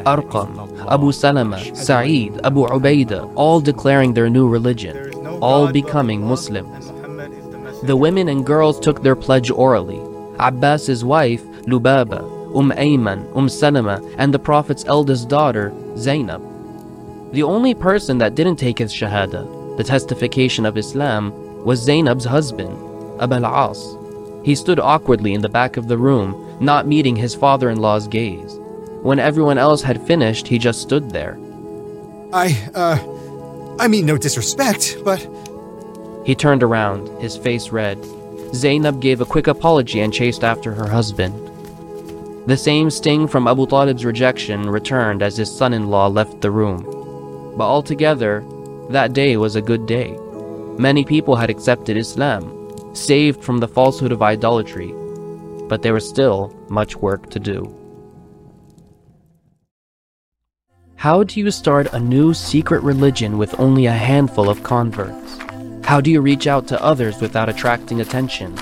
Arqam, 0.05 0.87
Abu 0.89 1.11
Salama, 1.11 1.59
Sa'id, 1.75 2.39
Abu 2.43 2.65
Ubaidah, 2.67 3.31
all 3.35 3.59
declaring 3.59 4.13
their 4.13 4.29
new 4.29 4.47
religion, 4.47 5.13
all 5.41 5.71
becoming 5.71 6.25
Muslims. 6.25 6.91
The 7.83 7.97
women 7.97 8.29
and 8.29 8.45
girls 8.45 8.79
took 8.79 9.01
their 9.01 9.15
pledge 9.15 9.49
orally. 9.49 9.99
Abbas's 10.39 11.03
wife, 11.03 11.43
Lubaba, 11.65 12.21
Umm 12.55 12.71
Ayman, 12.71 13.25
Umm 13.35 13.49
Salama, 13.49 14.01
and 14.17 14.33
the 14.33 14.39
Prophet's 14.39 14.85
eldest 14.85 15.29
daughter, 15.29 15.73
Zainab. 15.97 16.41
The 17.33 17.43
only 17.43 17.73
person 17.73 18.17
that 18.19 18.35
didn't 18.35 18.57
take 18.57 18.77
his 18.79 18.93
Shahada, 18.93 19.77
the 19.77 19.83
testification 19.83 20.65
of 20.65 20.77
Islam, 20.77 21.31
was 21.63 21.79
Zainab's 21.79 22.25
husband, 22.25 22.77
Abul 23.19 23.45
As. 23.45 23.97
He 24.43 24.55
stood 24.55 24.79
awkwardly 24.79 25.33
in 25.33 25.41
the 25.41 25.49
back 25.49 25.77
of 25.77 25.87
the 25.87 25.97
room, 25.97 26.35
not 26.61 26.87
meeting 26.87 27.15
his 27.15 27.33
father 27.33 27.69
in 27.69 27.79
law's 27.79 28.07
gaze. 28.07 28.57
When 29.01 29.19
everyone 29.19 29.57
else 29.57 29.81
had 29.81 30.05
finished, 30.05 30.47
he 30.47 30.59
just 30.59 30.81
stood 30.81 31.09
there. 31.09 31.39
I, 32.31 32.55
uh, 32.75 32.97
I 33.79 33.87
mean 33.87 34.05
no 34.05 34.17
disrespect, 34.17 34.97
but. 35.03 35.27
He 36.23 36.35
turned 36.35 36.61
around, 36.61 37.07
his 37.19 37.35
face 37.35 37.69
red. 37.69 37.97
Zainab 38.53 39.01
gave 39.01 39.21
a 39.21 39.25
quick 39.25 39.47
apology 39.47 40.01
and 40.01 40.13
chased 40.13 40.43
after 40.43 40.71
her 40.71 40.87
husband. 40.87 41.33
The 42.47 42.57
same 42.57 42.91
sting 42.91 43.27
from 43.27 43.47
Abu 43.47 43.65
Talib's 43.65 44.05
rejection 44.05 44.69
returned 44.69 45.23
as 45.23 45.37
his 45.37 45.51
son 45.51 45.73
in 45.73 45.89
law 45.89 46.07
left 46.07 46.41
the 46.41 46.51
room. 46.51 46.83
But 47.57 47.65
altogether, 47.65 48.45
that 48.89 49.13
day 49.13 49.37
was 49.37 49.55
a 49.55 49.61
good 49.61 49.87
day. 49.87 50.17
Many 50.77 51.05
people 51.05 51.35
had 51.35 51.49
accepted 51.49 51.97
Islam, 51.97 52.95
saved 52.95 53.43
from 53.43 53.57
the 53.57 53.67
falsehood 53.67 54.11
of 54.11 54.21
idolatry, 54.21 54.93
but 55.71 55.83
there 55.83 55.93
was 55.93 56.05
still 56.05 56.53
much 56.67 56.97
work 56.97 57.29
to 57.29 57.39
do. 57.39 57.63
How 60.97 61.23
do 61.23 61.39
you 61.39 61.49
start 61.49 61.93
a 61.93 61.99
new 61.99 62.33
secret 62.33 62.83
religion 62.83 63.37
with 63.37 63.57
only 63.57 63.85
a 63.85 63.93
handful 63.93 64.49
of 64.49 64.63
converts? 64.63 65.37
How 65.85 66.01
do 66.01 66.11
you 66.11 66.19
reach 66.19 66.45
out 66.45 66.67
to 66.67 66.83
others 66.83 67.21
without 67.21 67.47
attracting 67.47 68.01
attention? 68.01 68.59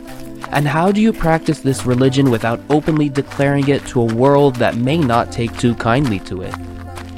And 0.51 0.67
how 0.67 0.91
do 0.91 1.01
you 1.01 1.11
practice 1.11 1.61
this 1.61 1.83
religion 1.83 2.29
without 2.29 2.61
openly 2.69 3.09
declaring 3.09 3.69
it 3.69 3.83
to 3.87 4.01
a 4.01 4.13
world 4.13 4.57
that 4.57 4.77
may 4.77 4.99
not 4.99 5.31
take 5.31 5.57
too 5.57 5.73
kindly 5.73 6.19
to 6.29 6.43
it? 6.43 6.53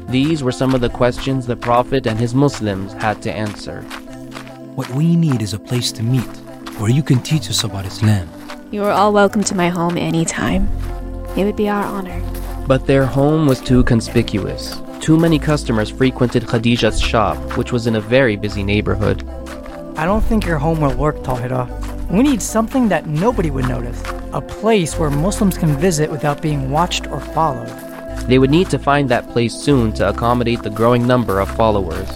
These 0.07 0.41
were 0.41 0.53
some 0.53 0.73
of 0.73 0.79
the 0.79 0.95
questions 1.01 1.45
the 1.45 1.57
Prophet 1.57 2.07
and 2.07 2.17
his 2.17 2.33
Muslims 2.33 2.93
had 2.93 3.21
to 3.23 3.33
answer. 3.33 3.81
What 4.77 4.89
we 4.91 5.17
need 5.17 5.41
is 5.41 5.53
a 5.53 5.59
place 5.59 5.91
to 5.91 6.01
meet 6.01 6.33
where 6.79 6.89
you 6.89 7.03
can 7.03 7.19
teach 7.19 7.49
us 7.49 7.65
about 7.65 7.85
Islam. 7.85 8.40
You 8.71 8.85
are 8.85 8.91
all 8.91 9.11
welcome 9.11 9.43
to 9.43 9.53
my 9.53 9.67
home 9.67 9.97
anytime. 9.97 10.69
It 11.35 11.43
would 11.43 11.57
be 11.57 11.67
our 11.67 11.83
honor. 11.83 12.21
But 12.65 12.87
their 12.87 13.05
home 13.05 13.45
was 13.45 13.59
too 13.59 13.83
conspicuous. 13.83 14.81
Too 15.01 15.17
many 15.17 15.39
customers 15.39 15.89
frequented 15.89 16.43
Khadija's 16.43 17.01
shop, 17.01 17.35
which 17.57 17.73
was 17.73 17.85
in 17.85 17.97
a 17.97 17.99
very 17.99 18.37
busy 18.37 18.63
neighborhood. 18.63 19.27
I 19.97 20.05
don't 20.05 20.23
think 20.23 20.45
your 20.45 20.57
home 20.57 20.79
will 20.79 20.95
work, 20.95 21.17
Tahira. 21.17 21.67
We 22.09 22.23
need 22.23 22.41
something 22.41 22.87
that 22.87 23.07
nobody 23.07 23.51
would 23.51 23.67
notice. 23.67 24.01
A 24.31 24.39
place 24.39 24.97
where 24.97 25.09
Muslims 25.09 25.57
can 25.57 25.75
visit 25.75 26.09
without 26.09 26.41
being 26.41 26.71
watched 26.71 27.07
or 27.07 27.19
followed. 27.19 27.67
They 28.29 28.39
would 28.39 28.51
need 28.51 28.69
to 28.69 28.79
find 28.79 29.09
that 29.09 29.27
place 29.31 29.53
soon 29.53 29.91
to 29.95 30.07
accommodate 30.07 30.63
the 30.63 30.69
growing 30.69 31.05
number 31.05 31.41
of 31.41 31.53
followers. 31.57 32.09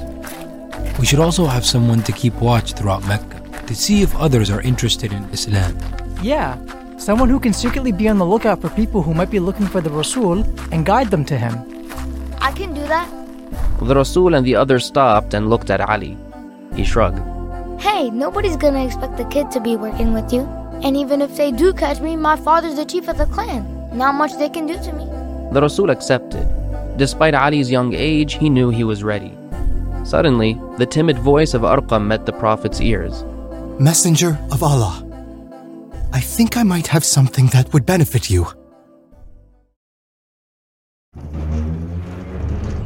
We 0.99 1.05
should 1.05 1.19
also 1.19 1.47
have 1.47 1.65
someone 1.65 2.01
to 2.03 2.13
keep 2.13 2.35
watch 2.35 2.75
throughout 2.75 3.05
Mecca 3.05 3.41
to 3.67 3.75
see 3.75 4.03
if 4.03 4.15
others 4.15 4.49
are 4.49 4.61
interested 4.61 5.11
in 5.11 5.25
Islam. 5.31 5.77
Yeah, 6.25 6.57
Someone 6.97 7.29
who 7.29 7.39
can 7.39 7.53
secretly 7.53 7.91
be 7.91 8.07
on 8.07 8.17
the 8.17 8.25
lookout 8.25 8.59
for 8.59 8.69
people 8.69 9.03
who 9.03 9.13
might 9.13 9.29
be 9.29 9.39
looking 9.39 9.67
for 9.67 9.79
the 9.79 9.91
Rasul 9.91 10.43
and 10.71 10.83
guide 10.83 11.11
them 11.11 11.23
to 11.25 11.37
him. 11.37 11.53
I 12.41 12.51
can 12.51 12.73
do 12.73 12.81
that. 12.87 13.07
The 13.79 13.93
Rasul 13.93 14.33
and 14.33 14.43
the 14.43 14.55
others 14.55 14.85
stopped 14.85 15.35
and 15.35 15.51
looked 15.51 15.69
at 15.69 15.81
Ali. 15.81 16.17
He 16.73 16.83
shrugged. 16.83 17.19
Hey, 17.79 18.09
nobody's 18.09 18.57
gonna 18.57 18.83
expect 18.83 19.17
the 19.17 19.25
kid 19.25 19.51
to 19.51 19.59
be 19.59 19.75
working 19.75 20.13
with 20.13 20.33
you. 20.33 20.41
And 20.81 20.97
even 20.97 21.21
if 21.21 21.35
they 21.35 21.51
do 21.51 21.73
catch 21.73 21.99
me, 21.99 22.15
my 22.15 22.37
father's 22.37 22.77
the 22.77 22.85
chief 22.85 23.07
of 23.07 23.19
the 23.19 23.27
clan. 23.27 23.61
Not 23.93 24.15
much 24.15 24.33
they 24.39 24.49
can 24.49 24.65
do 24.65 24.79
to 24.79 24.93
me. 24.93 25.05
The 25.51 25.61
Rasul 25.61 25.91
accepted. 25.91 26.47
Despite 26.97 27.35
Ali's 27.35 27.69
young 27.69 27.93
age, 27.93 28.35
he 28.35 28.49
knew 28.49 28.71
he 28.71 28.83
was 28.83 29.03
ready. 29.03 29.37
Suddenly, 30.05 30.59
the 30.79 30.87
timid 30.87 31.19
voice 31.19 31.53
of 31.53 31.61
Arqam 31.61 32.07
met 32.07 32.25
the 32.25 32.33
Prophet's 32.33 32.81
ears. 32.81 33.23
Messenger 33.79 34.39
of 34.51 34.63
Allah, 34.63 35.05
I 36.13 36.21
think 36.21 36.57
I 36.57 36.63
might 36.63 36.87
have 36.87 37.03
something 37.03 37.47
that 37.47 37.73
would 37.73 37.85
benefit 37.85 38.29
you. 38.29 38.47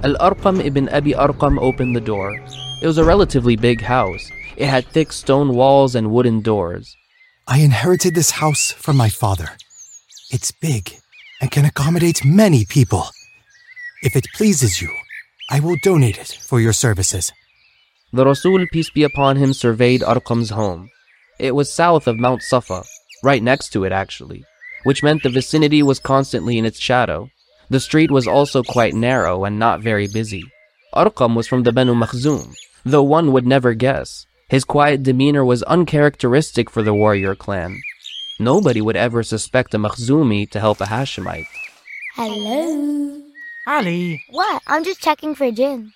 Al 0.02 0.16
Arqam 0.16 0.64
ibn 0.64 0.88
Abi 0.90 1.14
Arqam 1.14 1.60
opened 1.60 1.96
the 1.96 2.02
door. 2.02 2.32
It 2.82 2.88
was 2.88 2.98
a 2.98 3.04
relatively 3.04 3.56
big 3.56 3.82
house. 3.82 4.32
It 4.56 4.68
had 4.68 4.86
thick 4.88 5.12
stone 5.12 5.56
walls 5.56 5.96
and 5.96 6.12
wooden 6.12 6.42
doors. 6.42 6.96
I 7.48 7.60
inherited 7.60 8.16
this 8.16 8.32
house 8.32 8.72
from 8.72 8.96
my 8.96 9.10
father. 9.10 9.50
It's 10.32 10.52
big 10.52 10.94
and 11.42 11.52
can 11.52 11.66
accommodate 11.66 12.24
many 12.24 12.66
people. 12.66 13.08
If 14.04 14.16
it 14.16 14.28
pleases 14.36 14.82
you, 14.82 14.92
I 15.50 15.60
will 15.60 15.76
donate 15.84 16.18
it 16.18 16.38
for 16.48 16.62
your 16.62 16.74
services. 16.74 17.32
The 18.14 18.26
Rasul, 18.26 18.66
peace 18.72 18.90
be 18.90 19.04
upon 19.04 19.38
him, 19.38 19.54
surveyed 19.54 20.02
Arqam's 20.02 20.52
home. 20.52 20.90
It 21.40 21.56
was 21.56 21.72
south 21.72 22.08
of 22.08 22.18
Mount 22.18 22.42
Safa, 22.42 22.84
right 23.24 23.42
next 23.42 23.70
to 23.70 23.84
it 23.84 23.92
actually, 23.92 24.46
which 24.84 25.04
meant 25.04 25.24
the 25.24 25.30
vicinity 25.30 25.84
was 25.84 26.00
constantly 26.00 26.58
in 26.58 26.66
its 26.66 26.80
shadow. 26.80 27.30
The 27.70 27.80
street 27.80 28.12
was 28.12 28.28
also 28.28 28.64
quite 28.64 28.94
narrow 28.94 29.46
and 29.46 29.60
not 29.60 29.82
very 29.82 30.08
busy. 30.08 30.44
Arqam 30.96 31.36
was 31.36 31.48
from 31.48 31.64
the 31.64 31.72
Banu 31.72 31.94
Makhzum, 31.94 32.56
though 32.84 33.04
one 33.04 33.32
would 33.32 33.46
never 33.46 33.74
guess. 33.74 34.26
His 34.50 34.66
quiet 34.66 35.04
demeanor 35.04 35.46
was 35.46 35.62
uncharacteristic 35.64 36.70
for 36.70 36.82
the 36.82 36.94
warrior 36.94 37.36
clan. 37.36 37.82
Nobody 38.40 38.82
would 38.82 38.96
ever 38.96 39.22
suspect 39.22 39.74
a 39.76 39.78
Makhzumi 39.78 40.50
to 40.50 40.60
help 40.60 40.82
a 40.82 40.86
Hashemite. 40.86 41.46
Hello. 42.16 43.22
Ali. 43.68 44.24
What? 44.32 44.64
I'm 44.66 44.84
just 44.84 45.02
checking 45.02 45.36
for 45.36 45.52
Jinn. 45.52 45.94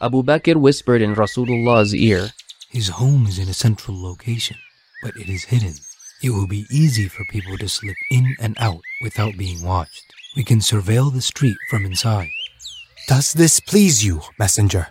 Abu 0.00 0.22
Bakr 0.22 0.56
whispered 0.56 1.02
in 1.02 1.14
Rasulullah's 1.14 1.94
ear. 1.94 2.30
His 2.70 2.88
home 2.88 3.26
is 3.26 3.38
in 3.38 3.48
a 3.48 3.54
central 3.54 4.00
location, 4.02 4.56
but 5.02 5.14
it 5.16 5.28
is 5.28 5.44
hidden. 5.44 5.74
It 6.22 6.30
will 6.30 6.46
be 6.46 6.66
easy 6.70 7.08
for 7.08 7.24
people 7.24 7.58
to 7.58 7.68
slip 7.68 7.96
in 8.12 8.36
and 8.40 8.56
out 8.60 8.80
without 9.02 9.36
being 9.36 9.60
watched. 9.60 10.04
We 10.36 10.44
can 10.44 10.60
surveil 10.60 11.12
the 11.12 11.20
street 11.20 11.56
from 11.68 11.84
inside. 11.84 12.30
Does 13.08 13.32
this 13.32 13.58
please 13.58 14.04
you, 14.04 14.20
messenger? 14.38 14.86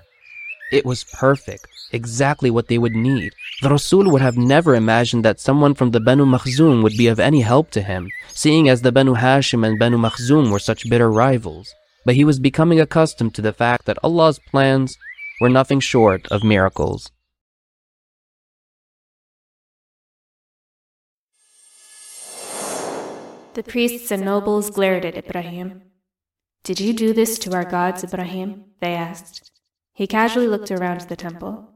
It 0.73 0.85
was 0.85 1.05
perfect, 1.05 1.65
exactly 1.93 2.51
what 2.51 2.67
they 2.67 2.77
would 2.77 2.95
need. 2.95 3.31
The 3.61 3.69
Rasul 3.69 4.11
would 4.11 4.21
have 4.21 4.37
never 4.37 4.75
imagined 4.75 5.23
that 5.23 5.39
someone 5.39 5.73
from 5.73 5.91
the 5.91 6.01
Banu 6.01 6.25
Makhzum 6.25 6.83
would 6.83 6.97
be 6.97 7.07
of 7.07 7.19
any 7.19 7.41
help 7.41 7.71
to 7.71 7.81
him, 7.81 8.09
seeing 8.33 8.67
as 8.67 8.81
the 8.81 8.91
Banu 8.91 9.15
Hashim 9.15 9.65
and 9.65 9.79
Banu 9.79 9.97
Makhzum 9.97 10.51
were 10.51 10.59
such 10.59 10.89
bitter 10.89 11.09
rivals. 11.09 11.73
But 12.05 12.15
he 12.15 12.25
was 12.25 12.39
becoming 12.39 12.81
accustomed 12.81 13.35
to 13.35 13.41
the 13.41 13.53
fact 13.53 13.85
that 13.85 13.99
Allah's 14.03 14.39
plans 14.39 14.97
were 15.39 15.49
nothing 15.49 15.79
short 15.79 16.27
of 16.27 16.43
miracles. 16.43 17.09
The 23.53 23.63
priests 23.63 24.11
and 24.11 24.23
nobles 24.23 24.69
glared 24.69 25.03
at 25.03 25.17
Ibrahim. 25.17 25.81
Did 26.63 26.79
you 26.79 26.93
do 26.93 27.11
this 27.11 27.37
to 27.39 27.53
our 27.53 27.65
gods, 27.65 28.01
Ibrahim? 28.01 28.65
They 28.79 28.93
asked. 28.93 29.51
He 29.93 30.07
casually 30.07 30.47
looked 30.47 30.71
around 30.71 31.01
the 31.01 31.17
temple, 31.17 31.69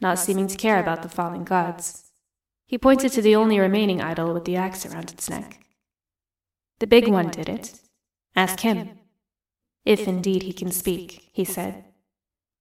not 0.00 0.20
seeming 0.20 0.46
to 0.46 0.56
care 0.56 0.78
about 0.78 1.02
the 1.02 1.08
fallen 1.08 1.42
gods. 1.42 2.12
He 2.64 2.78
pointed 2.78 3.10
to 3.12 3.22
the 3.22 3.34
only 3.34 3.58
remaining 3.58 4.00
idol 4.00 4.32
with 4.34 4.44
the 4.44 4.56
axe 4.56 4.86
around 4.86 5.10
its 5.10 5.28
neck. 5.28 5.64
The 6.78 6.86
big 6.86 7.08
one 7.08 7.30
did 7.30 7.48
it. 7.48 7.80
Ask 8.36 8.60
him. 8.60 8.90
If 9.84 10.06
indeed 10.06 10.44
he 10.44 10.52
can 10.52 10.70
speak, 10.70 11.30
he 11.32 11.44
said. 11.44 11.84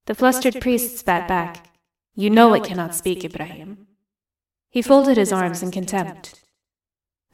The 0.05 0.15
flustered 0.15 0.59
priest 0.59 0.97
spat 0.97 1.27
back. 1.27 1.71
You 2.15 2.31
know 2.31 2.53
it 2.53 2.63
cannot 2.63 2.95
speak, 2.95 3.23
Ibrahim. 3.23 3.87
He 4.69 4.81
folded 4.81 5.17
his 5.17 5.33
arms 5.33 5.61
in 5.61 5.69
contempt. 5.69 6.41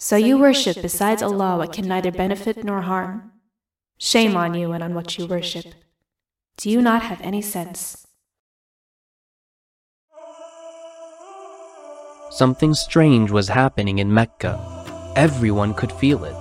So 0.03 0.15
you 0.15 0.39
worship 0.39 0.81
besides 0.81 1.21
Allah 1.21 1.59
what 1.59 1.73
can 1.73 1.87
neither 1.87 2.11
benefit 2.11 2.63
nor 2.63 2.81
harm. 2.81 3.33
Shame 3.99 4.35
on 4.35 4.55
you 4.55 4.71
and 4.71 4.83
on 4.83 4.95
what 4.95 5.15
you 5.15 5.27
worship. 5.27 5.75
Do 6.57 6.71
you 6.71 6.81
not 6.81 7.03
have 7.03 7.21
any 7.21 7.43
sense? 7.43 8.07
Something 12.31 12.73
strange 12.73 13.29
was 13.29 13.49
happening 13.49 13.99
in 13.99 14.11
Mecca. 14.11 14.57
Everyone 15.15 15.75
could 15.75 15.91
feel 15.91 16.23
it, 16.23 16.35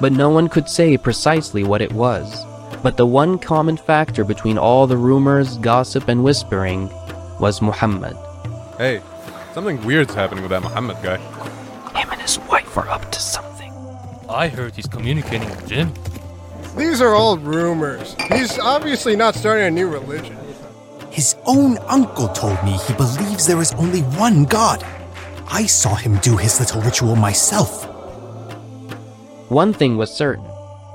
but 0.00 0.12
no 0.12 0.30
one 0.30 0.48
could 0.48 0.68
say 0.68 0.96
precisely 0.96 1.64
what 1.64 1.82
it 1.82 1.92
was. 1.92 2.44
But 2.80 2.96
the 2.96 3.06
one 3.06 3.40
common 3.40 3.76
factor 3.76 4.22
between 4.22 4.56
all 4.56 4.86
the 4.86 4.96
rumors, 4.96 5.58
gossip, 5.58 6.06
and 6.06 6.22
whispering 6.22 6.88
was 7.40 7.60
Muhammad. 7.60 8.16
Hey, 8.78 9.02
something 9.52 9.84
weird's 9.84 10.14
happening 10.14 10.44
with 10.44 10.50
that 10.50 10.62
Muhammad 10.62 10.98
guy. 11.02 11.16
Him 11.98 12.08
and 12.12 12.20
his 12.20 12.38
wife 12.38 12.59
are 12.76 12.88
up 12.88 13.10
to 13.12 13.20
something. 13.20 13.72
I 14.28 14.48
heard 14.48 14.74
he's 14.74 14.86
communicating 14.86 15.48
with 15.48 15.66
Jinn. 15.68 15.92
These 16.76 17.00
are 17.00 17.14
all 17.14 17.36
rumors. 17.36 18.14
He's 18.28 18.58
obviously 18.58 19.16
not 19.16 19.34
starting 19.34 19.66
a 19.66 19.70
new 19.70 19.88
religion. 19.88 20.36
His 21.10 21.34
own 21.46 21.78
uncle 21.88 22.28
told 22.28 22.62
me 22.64 22.72
he 22.72 22.94
believes 22.94 23.46
there 23.46 23.60
is 23.60 23.74
only 23.74 24.00
one 24.00 24.44
God. 24.44 24.84
I 25.48 25.66
saw 25.66 25.96
him 25.96 26.18
do 26.18 26.36
his 26.36 26.60
little 26.60 26.80
ritual 26.82 27.16
myself. 27.16 27.84
One 29.50 29.72
thing 29.72 29.96
was 29.96 30.14
certain 30.14 30.46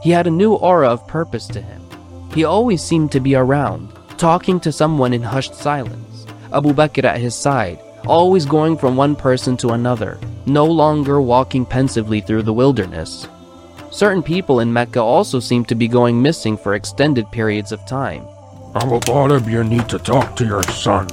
he 0.02 0.12
had 0.12 0.28
a 0.28 0.32
new 0.32 0.54
aura 0.54 0.90
of 0.90 1.08
purpose 1.08 1.48
to 1.48 1.62
him. 1.62 1.82
He 2.34 2.46
always 2.46 2.82
seemed 2.82 3.12
to 3.12 3.20
be 3.20 3.36
around, 3.36 3.92
talking 4.18 4.60
to 4.62 4.72
someone 4.72 5.14
in 5.14 5.24
hushed 5.24 5.56
silence. 5.56 6.26
Abu 6.54 6.74
Bakr 6.74 7.04
at 7.04 7.20
his 7.20 7.36
side, 7.36 7.80
always 8.08 8.46
going 8.46 8.78
from 8.78 8.96
one 8.96 9.16
person 9.16 9.58
to 9.58 9.70
another, 9.70 10.20
no 10.46 10.66
longer 10.66 11.22
walking 11.22 11.66
pensively 11.66 12.22
through 12.22 12.44
the 12.44 12.54
wilderness. 12.54 13.28
Certain 13.92 14.22
people 14.22 14.60
in 14.60 14.74
Mecca 14.74 15.02
also 15.02 15.40
seem 15.40 15.66
to 15.66 15.76
be 15.76 15.88
going 15.88 16.22
missing 16.22 16.58
for 16.58 16.76
extended 16.76 17.32
periods 17.32 17.72
of 17.72 17.86
time. 17.86 18.28
Abu 18.76 19.00
Talib, 19.00 19.48
you 19.48 19.64
need 19.64 19.88
to 19.90 19.98
talk 19.98 20.36
to 20.36 20.46
your 20.46 20.64
son. 20.64 21.08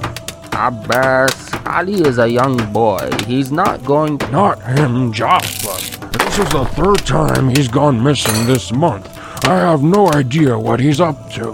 Abbas, 0.51 1.53
Ali 1.65 2.01
is 2.01 2.19
a 2.19 2.27
young 2.27 2.57
boy. 2.73 3.09
He's 3.25 3.51
not 3.51 3.83
going 3.85 4.17
to. 4.19 4.31
Not 4.31 4.61
him, 4.61 5.11
Jafar. 5.13 5.79
This 6.11 6.39
is 6.39 6.49
the 6.51 6.65
third 6.75 6.99
time 7.05 7.49
he's 7.49 7.67
gone 7.67 8.03
missing 8.03 8.45
this 8.45 8.71
month. 8.71 9.07
I 9.45 9.55
have 9.55 9.81
no 9.81 10.11
idea 10.11 10.57
what 10.57 10.79
he's 10.79 10.99
up 10.99 11.31
to. 11.33 11.53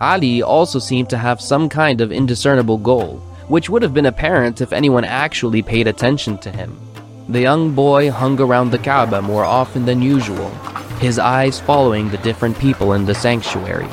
Ali 0.00 0.42
also 0.42 0.78
seemed 0.78 1.08
to 1.10 1.18
have 1.18 1.40
some 1.40 1.68
kind 1.68 2.00
of 2.00 2.12
indiscernible 2.12 2.78
goal, 2.78 3.22
which 3.52 3.68
would 3.68 3.82
have 3.82 3.92
been 3.92 4.06
apparent 4.06 4.62
if 4.62 4.72
anyone 4.72 5.04
actually 5.04 5.60
paid 5.60 5.86
attention 5.86 6.38
to 6.38 6.50
him. 6.50 6.74
The 7.28 7.42
young 7.42 7.74
boy 7.74 8.10
hung 8.10 8.40
around 8.40 8.70
the 8.70 8.78
Kaaba 8.78 9.20
more 9.20 9.44
often 9.44 9.84
than 9.84 10.00
usual, 10.00 10.48
his 11.00 11.18
eyes 11.18 11.60
following 11.60 12.08
the 12.08 12.24
different 12.28 12.58
people 12.58 12.94
in 12.94 13.04
the 13.04 13.14
sanctuary. 13.14 13.88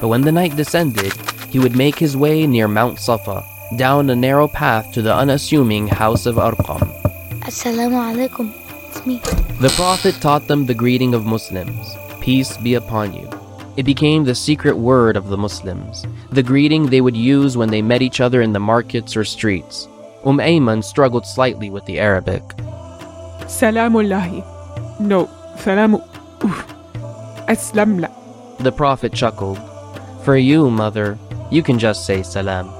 But 0.00 0.06
when 0.06 0.20
the 0.20 0.30
night 0.30 0.54
descended, 0.54 1.12
he 1.50 1.58
would 1.58 1.74
make 1.74 1.98
his 1.98 2.16
way 2.16 2.46
near 2.46 2.68
Mount 2.68 3.00
Safa, 3.00 3.42
down 3.76 4.08
a 4.08 4.14
narrow 4.14 4.46
path 4.46 4.92
to 4.92 5.02
the 5.02 5.12
unassuming 5.12 5.88
house 5.88 6.24
of 6.24 6.36
Arqam. 6.36 6.86
Assalamu 7.50 7.98
alaikum. 8.06 8.54
It's 8.88 9.04
me. 9.04 9.18
The 9.60 9.74
Prophet 9.74 10.14
taught 10.20 10.46
them 10.46 10.66
the 10.66 10.74
greeting 10.74 11.12
of 11.12 11.26
Muslims 11.26 11.96
Peace 12.20 12.56
be 12.56 12.74
upon 12.74 13.14
you. 13.14 13.41
It 13.76 13.84
became 13.84 14.24
the 14.24 14.34
secret 14.34 14.76
word 14.76 15.16
of 15.16 15.28
the 15.28 15.38
Muslims, 15.38 16.04
the 16.30 16.42
greeting 16.42 16.86
they 16.86 17.00
would 17.00 17.16
use 17.16 17.56
when 17.56 17.70
they 17.70 17.80
met 17.80 18.02
each 18.02 18.20
other 18.20 18.42
in 18.42 18.52
the 18.52 18.60
markets 18.60 19.16
or 19.16 19.24
streets. 19.24 19.88
Umm 20.24 20.38
Ayman 20.38 20.84
struggled 20.84 21.26
slightly 21.26 21.70
with 21.70 21.84
the 21.86 21.98
Arabic. 21.98 22.42
Salamullahi. 23.48 24.44
No, 25.00 25.26
salamu. 25.56 26.04
Oof. 26.44 26.66
Aslamla. 27.48 28.10
The 28.58 28.72
Prophet 28.72 29.12
chuckled. 29.12 29.58
For 30.22 30.36
you, 30.36 30.70
mother, 30.70 31.18
you 31.50 31.62
can 31.62 31.78
just 31.78 32.04
say 32.04 32.22
salam. 32.22 32.70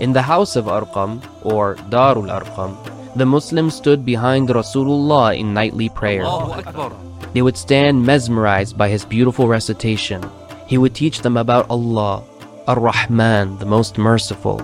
In 0.00 0.12
the 0.12 0.22
house 0.22 0.56
of 0.56 0.66
Arqam, 0.66 1.22
or 1.44 1.76
Darul 1.90 2.32
Arqam, 2.32 2.76
the 3.14 3.26
Muslims 3.26 3.74
stood 3.74 4.04
behind 4.04 4.48
Rasulullah 4.48 5.36
in 5.38 5.54
nightly 5.54 5.88
prayer. 5.88 6.24
They 7.32 7.42
would 7.42 7.56
stand 7.56 8.04
mesmerized 8.04 8.76
by 8.76 8.88
his 8.88 9.04
beautiful 9.04 9.48
recitation. 9.48 10.22
He 10.66 10.78
would 10.78 10.94
teach 10.94 11.20
them 11.20 11.36
about 11.36 11.70
Allah, 11.70 12.22
Ar 12.66 12.80
Rahman, 12.80 13.58
the 13.58 13.66
most 13.66 13.98
merciful. 13.98 14.60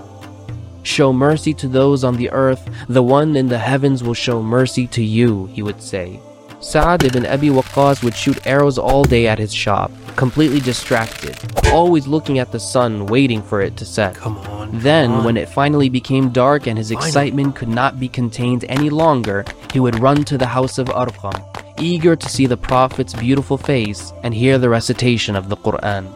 Show 0.82 1.12
mercy 1.12 1.54
to 1.54 1.68
those 1.68 2.04
on 2.04 2.16
the 2.16 2.30
earth, 2.30 2.68
the 2.88 3.02
one 3.02 3.36
in 3.36 3.48
the 3.48 3.58
heavens 3.58 4.02
will 4.04 4.14
show 4.14 4.42
mercy 4.42 4.86
to 4.88 5.02
you, 5.02 5.46
he 5.46 5.62
would 5.62 5.80
say. 5.80 6.20
Sa'ad 6.60 7.04
ibn 7.04 7.26
Abi 7.26 7.48
Waqqas 7.48 8.02
would 8.02 8.14
shoot 8.14 8.46
arrows 8.46 8.78
all 8.78 9.04
day 9.04 9.26
at 9.26 9.38
his 9.38 9.52
shop, 9.52 9.90
completely 10.16 10.60
distracted, 10.60 11.36
always 11.72 12.06
looking 12.06 12.38
at 12.38 12.52
the 12.52 12.60
sun, 12.60 13.06
waiting 13.06 13.42
for 13.42 13.60
it 13.60 13.76
to 13.76 13.84
set. 13.84 14.14
Come 14.14 14.38
on. 14.38 14.70
Then, 14.78 15.08
come 15.08 15.18
on. 15.20 15.24
when 15.24 15.36
it 15.36 15.48
finally 15.48 15.88
became 15.90 16.30
dark 16.30 16.66
and 16.66 16.78
his 16.78 16.90
Finally. 16.90 17.06
excitement 17.08 17.56
could 17.56 17.68
not 17.68 18.00
be 18.00 18.08
contained 18.08 18.64
any 18.68 18.88
longer, 18.88 19.44
he 19.72 19.80
would 19.80 19.98
run 20.00 20.24
to 20.24 20.38
the 20.38 20.46
house 20.46 20.78
of 20.78 20.88
Arqam, 20.88 21.36
eager 21.78 22.16
to 22.16 22.28
see 22.28 22.46
the 22.46 22.56
Prophet's 22.56 23.14
beautiful 23.14 23.58
face 23.58 24.12
and 24.22 24.34
hear 24.34 24.58
the 24.58 24.68
recitation 24.68 25.36
of 25.36 25.48
the 25.48 25.56
Quran. 25.56 26.06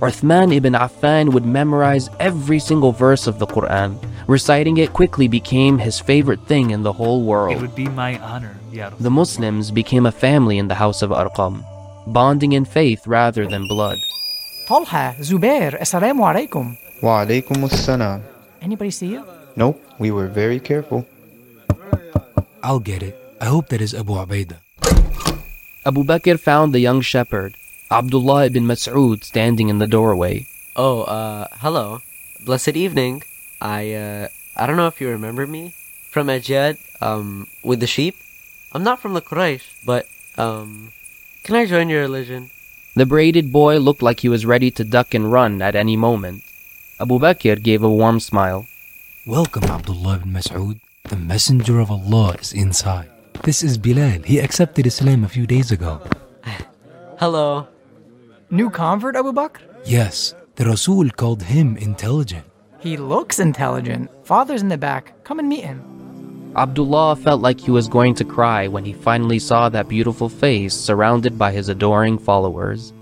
Uthman 0.00 0.54
ibn 0.54 0.72
Affan 0.72 1.32
would 1.32 1.44
memorize 1.44 2.08
every 2.18 2.58
single 2.58 2.92
verse 2.92 3.26
of 3.26 3.38
the 3.38 3.46
Quran. 3.46 3.98
Reciting 4.26 4.78
it 4.78 4.92
quickly 4.92 5.28
became 5.28 5.76
his 5.78 6.00
favorite 6.00 6.40
thing 6.46 6.70
in 6.70 6.82
the 6.82 6.92
whole 6.92 7.22
world. 7.24 7.52
It 7.52 7.56
world. 7.56 7.62
would 7.62 7.76
be 7.76 7.88
my 7.88 8.18
honor, 8.20 8.56
Ya 8.72 8.90
The 8.98 9.10
Muslims 9.10 9.70
became 9.70 10.06
a 10.06 10.12
family 10.12 10.56
in 10.56 10.68
the 10.68 10.76
house 10.76 11.02
of 11.02 11.10
Arqam, 11.10 11.64
bonding 12.06 12.52
in 12.52 12.64
faith 12.64 13.06
rather 13.06 13.46
than 13.46 13.68
blood. 13.68 13.98
Talha, 14.68 15.16
Zubair, 15.20 15.78
assalamu 15.80 16.22
alaikum. 16.24 16.78
Wa 17.02 17.24
alaikum 17.24 17.66
assalam. 17.68 18.22
Anybody 18.62 18.90
see 18.90 19.08
you? 19.08 19.26
Nope, 19.56 19.82
we 19.98 20.10
were 20.10 20.28
very 20.28 20.60
careful. 20.60 21.04
I'll 22.62 22.78
get 22.78 23.02
it. 23.02 23.16
I 23.40 23.46
hope 23.46 23.68
that 23.68 23.80
is 23.80 23.94
Abu 23.94 24.12
Ubaidah. 24.12 24.60
Abu 25.86 26.04
Bakr 26.04 26.38
found 26.38 26.74
the 26.74 26.80
young 26.80 27.00
shepherd, 27.00 27.56
Abdullah 27.90 28.46
ibn 28.46 28.66
Mas'ud, 28.66 29.24
standing 29.24 29.70
in 29.70 29.78
the 29.78 29.86
doorway. 29.86 30.46
Oh, 30.76 31.02
uh, 31.04 31.46
hello. 31.64 32.00
Blessed 32.44 32.76
evening. 32.76 33.22
I, 33.60 33.94
uh, 33.94 34.28
I 34.56 34.66
don't 34.66 34.76
know 34.76 34.88
if 34.88 35.00
you 35.00 35.08
remember 35.08 35.46
me 35.46 35.72
from 36.10 36.28
Ajad, 36.28 36.76
um, 37.00 37.46
with 37.62 37.80
the 37.80 37.86
sheep. 37.86 38.16
I'm 38.72 38.84
not 38.84 39.00
from 39.00 39.14
the 39.14 39.22
Quraysh, 39.22 39.64
but, 39.86 40.06
um, 40.36 40.92
can 41.42 41.56
I 41.56 41.64
join 41.64 41.88
your 41.88 42.02
religion? 42.02 42.50
The 42.94 43.06
braided 43.06 43.50
boy 43.50 43.78
looked 43.78 44.02
like 44.02 44.20
he 44.20 44.28
was 44.28 44.44
ready 44.44 44.70
to 44.72 44.84
duck 44.84 45.14
and 45.14 45.32
run 45.32 45.62
at 45.62 45.74
any 45.74 45.96
moment. 45.96 46.44
Abu 47.00 47.18
Bakr 47.18 47.62
gave 47.62 47.82
a 47.82 47.90
warm 47.90 48.20
smile. 48.20 48.66
Welcome, 49.24 49.64
Abdullah 49.64 50.16
ibn 50.16 50.32
Mas'ud. 50.32 50.80
The 51.04 51.16
messenger 51.16 51.80
of 51.80 51.90
Allah 51.90 52.36
is 52.38 52.52
inside. 52.52 53.09
This 53.42 53.62
is 53.62 53.78
Bilal. 53.78 54.22
He 54.22 54.38
accepted 54.38 54.86
Islam 54.86 55.24
a 55.24 55.28
few 55.28 55.46
days 55.46 55.72
ago. 55.72 56.02
Hello. 57.18 57.66
New 58.50 58.68
convert, 58.68 59.16
Abu 59.16 59.32
Bakr? 59.32 59.60
Yes, 59.84 60.34
the 60.56 60.66
Rasul 60.66 61.08
called 61.10 61.42
him 61.42 61.78
intelligent. 61.78 62.44
He 62.80 62.98
looks 62.98 63.38
intelligent. 63.38 64.10
Father's 64.26 64.60
in 64.60 64.68
the 64.68 64.76
back. 64.76 65.14
Come 65.24 65.38
and 65.38 65.48
meet 65.48 65.64
him. 65.64 66.52
Abdullah 66.54 67.16
felt 67.16 67.40
like 67.40 67.60
he 67.60 67.70
was 67.70 67.88
going 67.88 68.14
to 68.16 68.24
cry 68.24 68.68
when 68.68 68.84
he 68.84 68.92
finally 68.92 69.38
saw 69.38 69.70
that 69.70 69.88
beautiful 69.88 70.28
face 70.28 70.74
surrounded 70.74 71.38
by 71.38 71.50
his 71.50 71.70
adoring 71.70 72.18
followers. 72.18 72.92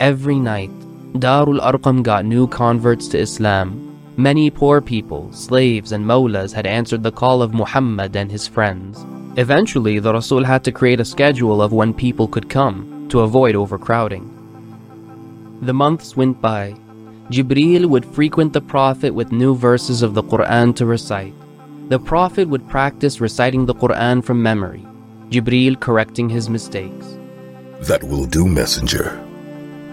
Every 0.00 0.38
night, 0.40 0.70
Darul 1.14 1.60
Arqam 1.60 2.02
got 2.02 2.24
new 2.24 2.48
converts 2.48 3.06
to 3.08 3.18
Islam. 3.18 4.00
Many 4.16 4.50
poor 4.50 4.80
people, 4.80 5.32
slaves, 5.32 5.92
and 5.92 6.04
mawlas 6.04 6.52
had 6.52 6.66
answered 6.66 7.04
the 7.04 7.12
call 7.12 7.40
of 7.40 7.54
Muhammad 7.54 8.16
and 8.16 8.32
his 8.32 8.48
friends. 8.48 9.04
Eventually, 9.36 9.98
the 9.98 10.12
Rasul 10.12 10.44
had 10.44 10.62
to 10.64 10.72
create 10.72 11.00
a 11.00 11.04
schedule 11.04 11.60
of 11.60 11.72
when 11.72 11.92
people 11.92 12.28
could 12.28 12.48
come 12.48 13.08
to 13.08 13.20
avoid 13.20 13.56
overcrowding. 13.56 14.30
The 15.62 15.72
months 15.72 16.16
went 16.16 16.40
by. 16.40 16.76
Jibril 17.30 17.86
would 17.86 18.04
frequent 18.04 18.52
the 18.52 18.60
Prophet 18.60 19.12
with 19.12 19.32
new 19.32 19.56
verses 19.56 20.02
of 20.02 20.14
the 20.14 20.22
Quran 20.22 20.76
to 20.76 20.86
recite. 20.86 21.34
The 21.88 21.98
Prophet 21.98 22.48
would 22.48 22.68
practice 22.68 23.20
reciting 23.20 23.66
the 23.66 23.74
Quran 23.74 24.22
from 24.22 24.42
memory, 24.42 24.86
Jibril 25.30 25.80
correcting 25.80 26.28
his 26.28 26.48
mistakes. 26.48 27.18
That 27.80 28.04
will 28.04 28.26
do, 28.26 28.46
messenger. 28.46 29.20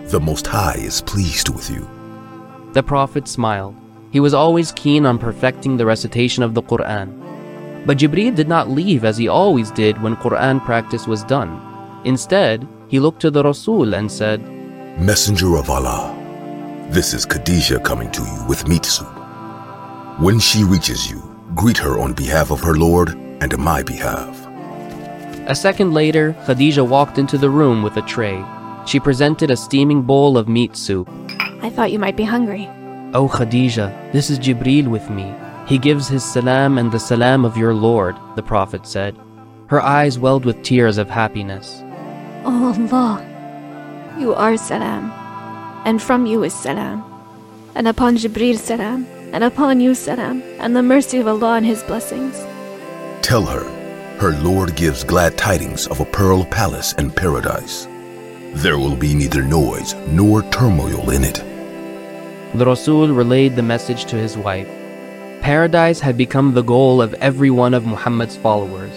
The 0.06 0.20
Most 0.20 0.46
High 0.46 0.78
is 0.78 1.02
pleased 1.02 1.50
with 1.50 1.70
you. 1.70 1.90
The 2.74 2.84
Prophet 2.84 3.28
smiled. 3.28 3.76
He 4.12 4.20
was 4.20 4.34
always 4.34 4.72
keen 4.74 5.06
on 5.06 5.18
perfecting 5.18 5.78
the 5.78 5.86
recitation 5.86 6.44
of 6.44 6.54
the 6.54 6.62
Quran. 6.62 7.21
But 7.86 7.98
Jibreel 7.98 8.36
did 8.36 8.48
not 8.48 8.70
leave 8.70 9.04
as 9.04 9.18
he 9.18 9.28
always 9.28 9.72
did 9.72 10.02
when 10.02 10.16
Quran 10.16 10.64
practice 10.64 11.08
was 11.08 11.24
done. 11.24 11.60
Instead, 12.06 12.68
he 12.88 13.00
looked 13.00 13.22
to 13.22 13.32
the 13.32 13.44
Rasul 13.44 13.94
and 13.94 14.12
said, 14.12 14.42
Messenger 15.00 15.56
of 15.56 15.70
Allah, 15.70 16.16
this 16.90 17.14
is 17.14 17.26
Khadija 17.26 17.84
coming 17.84 18.12
to 18.12 18.22
you 18.22 18.46
with 18.48 18.68
meat 18.68 18.86
soup. 18.86 19.08
When 20.20 20.40
she 20.40 20.64
reaches 20.64 21.10
you, 21.10 21.22
greet 21.56 21.78
her 21.78 22.00
on 22.00 22.14
behalf 22.14 22.52
of 22.52 22.60
her 22.62 22.76
Lord 22.76 23.10
and 23.42 23.54
on 23.54 23.62
my 23.62 23.82
behalf. 23.82 24.48
A 25.48 25.56
second 25.56 25.94
later, 25.94 26.36
Khadija 26.46 26.88
walked 26.88 27.18
into 27.18 27.38
the 27.38 27.50
room 27.50 27.82
with 27.82 27.98
a 27.98 28.02
tray. 28.04 28.44
She 28.86 29.00
presented 29.00 29.50
a 29.50 29.58
steaming 29.58 30.04
bowl 30.04 30.38
of 30.38 30.48
meat 30.48 30.76
soup. 30.76 31.10
I 31.62 31.70
thought 31.70 31.92
you 31.92 32.00
might 32.00 32.18
be 32.18 32.24
hungry. 32.24 32.68
Oh 33.14 33.28
Khadija, 33.28 34.12
this 34.12 34.30
is 34.30 34.38
Jibreel 34.38 34.88
with 34.88 35.10
me. 35.10 35.34
He 35.72 35.78
gives 35.78 36.10
his 36.10 36.22
salam 36.22 36.78
and 36.78 36.92
the 36.92 37.00
salam 37.00 37.46
of 37.46 37.56
your 37.56 37.74
Lord, 37.74 38.18
the 38.36 38.44
Prophet 38.44 38.86
said. 38.86 39.18
Her 39.68 39.80
eyes 39.80 40.20
welled 40.20 40.44
with 40.44 40.62
tears 40.64 40.98
of 40.98 41.10
happiness. 41.10 41.82
Oh 42.44 42.76
Allah, 42.92 43.24
you 44.20 44.34
are 44.34 44.58
salam, 44.58 45.10
and 45.86 46.02
from 46.02 46.26
you 46.26 46.44
is 46.44 46.54
salam, 46.54 47.06
and 47.74 47.88
upon 47.88 48.18
Jibril 48.18 48.58
salam, 48.58 49.08
and 49.32 49.46
upon 49.46 49.80
you 49.80 49.96
salam, 49.96 50.44
and 50.60 50.76
the 50.76 50.84
mercy 50.84 51.20
of 51.20 51.28
Allah 51.30 51.54
and 51.54 51.66
His 51.66 51.84
blessings. 51.84 52.36
Tell 53.22 53.46
her, 53.46 53.64
her 54.20 54.34
Lord 54.44 54.76
gives 54.76 55.06
glad 55.06 55.38
tidings 55.38 55.88
of 55.88 56.02
a 56.02 56.12
pearl 56.20 56.44
palace 56.44 56.94
and 56.98 57.16
paradise. 57.16 57.88
There 58.56 58.78
will 58.78 58.98
be 58.98 59.14
neither 59.14 59.42
noise 59.42 59.94
nor 60.10 60.44
turmoil 60.50 61.12
in 61.12 61.24
it. 61.24 61.42
The 62.58 62.66
Rasul 62.66 63.08
relayed 63.08 63.56
the 63.56 63.64
message 63.64 64.04
to 64.08 64.18
his 64.18 64.38
wife. 64.38 64.68
Paradise 65.42 66.00
had 66.00 66.18
become 66.18 66.54
the 66.54 66.62
goal 66.62 67.02
of 67.02 67.16
every 67.16 67.50
one 67.50 67.74
of 67.74 67.88
Muhammad's 67.88 68.38
followers. 68.38 68.94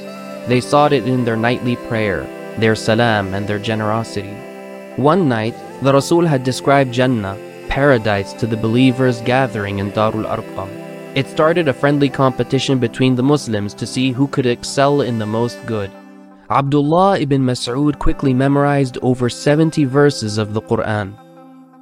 They 0.47 0.61
sought 0.61 0.93
it 0.93 1.09
in 1.09 1.25
their 1.25 1.39
nightly 1.39 1.77
prayer, 1.89 2.27
their 2.59 2.75
salam, 2.75 3.33
and 3.33 3.49
their 3.49 3.59
generosity. 3.59 4.35
One 4.97 5.27
night, 5.27 5.55
the 5.81 5.95
Rasul 5.95 6.27
had 6.27 6.45
described 6.45 6.93
Jannah, 6.93 7.39
paradise, 7.69 8.35
to 8.35 8.47
the 8.47 8.59
believers 8.59 9.23
gathering 9.23 9.79
in 9.79 9.91
Darul 9.93 10.29
Arqam. 10.29 10.69
It 11.17 11.29
started 11.29 11.67
a 11.67 11.73
friendly 11.73 12.11
competition 12.11 12.79
between 12.79 13.15
the 13.15 13.23
Muslims 13.23 13.73
to 13.75 13.87
see 13.87 14.13
who 14.13 14.29
could 14.29 14.45
excel 14.45 15.01
in 15.01 15.19
the 15.19 15.27
most 15.27 15.65
good. 15.65 15.91
Abdullah 16.51 17.21
ibn 17.21 17.41
Mas'ud 17.41 17.99
quickly 17.99 18.35
memorized 18.35 18.99
over 19.01 19.31
70 19.31 19.87
verses 19.87 20.37
of 20.37 20.53
the 20.53 20.61
Quran. 20.61 21.15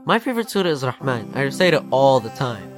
My 0.05 0.21
favorite 0.21 0.51
surah 0.51 0.71
is 0.71 0.85
Rahman. 0.85 1.33
I 1.35 1.43
recite 1.43 1.75
it 1.75 1.83
all 1.91 2.21
the 2.21 2.31
time. 2.31 2.72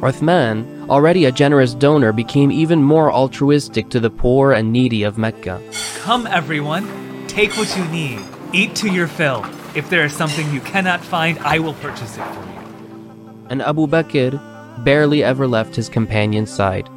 Uthman, 0.00 0.88
already 0.88 1.24
a 1.24 1.32
generous 1.32 1.74
donor, 1.74 2.12
became 2.12 2.52
even 2.52 2.82
more 2.82 3.12
altruistic 3.12 3.88
to 3.90 3.98
the 3.98 4.10
poor 4.10 4.52
and 4.52 4.72
needy 4.72 5.02
of 5.02 5.18
Mecca. 5.18 5.60
Come, 5.96 6.26
everyone. 6.28 6.86
Take 7.26 7.56
what 7.56 7.76
you 7.76 7.84
need. 7.86 8.20
Eat 8.52 8.76
to 8.76 8.88
your 8.88 9.08
fill. 9.08 9.44
If 9.74 9.90
there 9.90 10.04
is 10.04 10.12
something 10.12 10.50
you 10.52 10.60
cannot 10.60 11.00
find, 11.00 11.38
I 11.40 11.58
will 11.58 11.74
purchase 11.74 12.16
it 12.16 12.24
for 12.24 12.40
you. 12.44 13.46
And 13.50 13.60
Abu 13.60 13.86
Bakr 13.86 14.38
barely 14.84 15.24
ever 15.24 15.46
left 15.46 15.74
his 15.74 15.88
companion's 15.88 16.50
side. 16.50 16.88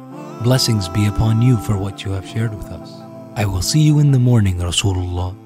Blessings 0.42 0.88
be 0.88 1.06
upon 1.06 1.42
you 1.42 1.56
for 1.56 1.76
what 1.76 2.04
you 2.04 2.12
have 2.12 2.26
shared 2.26 2.54
with 2.54 2.66
us. 2.66 2.92
I 3.34 3.46
will 3.46 3.62
see 3.62 3.80
you 3.80 3.98
in 3.98 4.12
the 4.12 4.18
morning, 4.18 4.58
Rasulullah. 4.58 5.36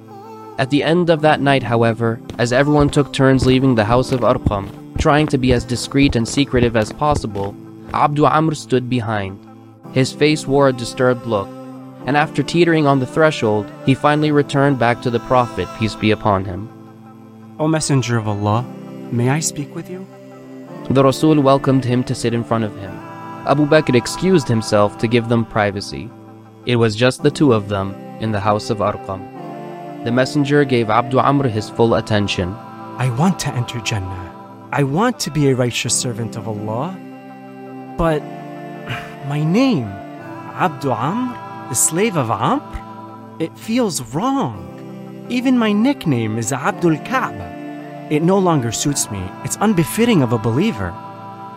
At 0.58 0.70
the 0.70 0.82
end 0.82 1.10
of 1.10 1.22
that 1.22 1.40
night, 1.40 1.62
however, 1.62 2.20
as 2.38 2.52
everyone 2.52 2.90
took 2.90 3.12
turns 3.12 3.46
leaving 3.46 3.74
the 3.74 3.84
house 3.84 4.12
of 4.12 4.20
Arqam, 4.20 4.68
trying 5.06 5.28
to 5.28 5.38
be 5.38 5.52
as 5.52 5.64
discreet 5.64 6.16
and 6.16 6.26
secretive 6.26 6.76
as 6.76 6.92
possible, 6.92 7.54
Abdu 7.94 8.24
Amr 8.24 8.56
stood 8.56 8.90
behind. 8.90 9.38
His 9.92 10.12
face 10.12 10.48
wore 10.48 10.68
a 10.68 10.72
disturbed 10.72 11.26
look, 11.26 11.46
and 12.06 12.16
after 12.16 12.42
teetering 12.42 12.88
on 12.88 12.98
the 12.98 13.06
threshold, 13.06 13.70
he 13.84 13.94
finally 13.94 14.32
returned 14.32 14.80
back 14.80 15.00
to 15.02 15.10
the 15.10 15.20
Prophet, 15.20 15.68
peace 15.78 15.94
be 15.94 16.10
upon 16.10 16.44
him. 16.44 16.68
O 17.60 17.68
Messenger 17.68 18.16
of 18.16 18.26
Allah, 18.26 18.64
may 19.12 19.28
I 19.28 19.38
speak 19.38 19.76
with 19.76 19.88
you? 19.88 20.04
The 20.90 21.04
Rasul 21.04 21.40
welcomed 21.40 21.84
him 21.84 22.02
to 22.02 22.12
sit 22.12 22.34
in 22.34 22.42
front 22.42 22.64
of 22.64 22.76
him. 22.76 22.90
Abu 23.46 23.64
Bakr 23.64 23.94
excused 23.94 24.48
himself 24.48 24.98
to 24.98 25.06
give 25.06 25.28
them 25.28 25.44
privacy. 25.44 26.10
It 26.64 26.74
was 26.74 26.96
just 26.96 27.22
the 27.22 27.30
two 27.30 27.52
of 27.52 27.68
them 27.68 27.94
in 28.18 28.32
the 28.32 28.40
house 28.40 28.70
of 28.70 28.78
Arqam. 28.78 29.22
The 30.02 30.10
messenger 30.10 30.64
gave 30.64 30.90
Abdu 30.90 31.20
Amr 31.20 31.46
his 31.46 31.70
full 31.70 31.94
attention. 31.94 32.54
I 32.98 33.14
want 33.16 33.38
to 33.46 33.54
enter 33.54 33.78
Jannah. 33.82 34.25
I 34.72 34.82
want 34.82 35.20
to 35.20 35.30
be 35.30 35.48
a 35.48 35.54
righteous 35.54 35.94
servant 35.94 36.36
of 36.36 36.48
Allah. 36.48 36.96
But 37.96 38.20
my 39.28 39.44
name, 39.44 39.86
Abdu 39.86 40.90
Amr, 40.90 41.68
the 41.68 41.74
slave 41.74 42.16
of 42.16 42.30
Amr, 42.30 42.62
it 43.38 43.56
feels 43.56 44.02
wrong. 44.14 45.26
Even 45.28 45.56
my 45.58 45.72
nickname 45.72 46.36
is 46.36 46.52
Abdul 46.52 46.98
Kaaba. 47.04 48.08
It 48.10 48.22
no 48.22 48.38
longer 48.38 48.72
suits 48.72 49.10
me. 49.10 49.22
It's 49.44 49.58
unbefitting 49.60 50.22
of 50.22 50.32
a 50.32 50.38
believer. 50.38 50.94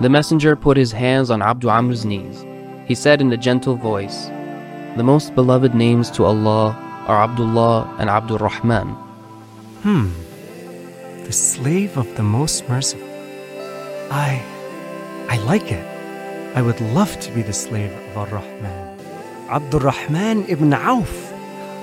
The 0.01 0.09
messenger 0.09 0.55
put 0.55 0.77
his 0.77 0.91
hands 0.91 1.29
on 1.31 1.41
Abdul 1.41 1.71
Amr's 1.71 2.05
knees. 2.05 2.45
He 2.87 2.95
said 2.95 3.21
in 3.21 3.31
a 3.31 3.37
gentle 3.37 3.75
voice, 3.75 4.27
The 4.97 5.03
most 5.03 5.35
beloved 5.35 5.73
names 5.73 6.09
to 6.11 6.25
Allah 6.25 6.75
are 7.07 7.23
Abdullah 7.23 7.95
and 7.99 8.09
Abdul 8.09 8.37
Rahman. 8.37 8.87
Hmm. 9.83 10.09
The 11.29 11.33
slave 11.33 11.95
of 11.95 12.15
the 12.15 12.23
most 12.23 12.67
merciful. 12.67 13.07
I. 14.09 14.41
I 15.29 15.37
like 15.45 15.71
it. 15.71 15.85
I 16.55 16.63
would 16.63 16.81
love 16.81 17.19
to 17.19 17.31
be 17.33 17.43
the 17.43 17.53
slave 17.53 17.91
of 17.93 18.17
Ar 18.17 18.25
Rahman. 18.29 18.99
Abdul 19.47 19.81
Rahman 19.81 20.47
ibn 20.49 20.73
Auf. 20.73 21.13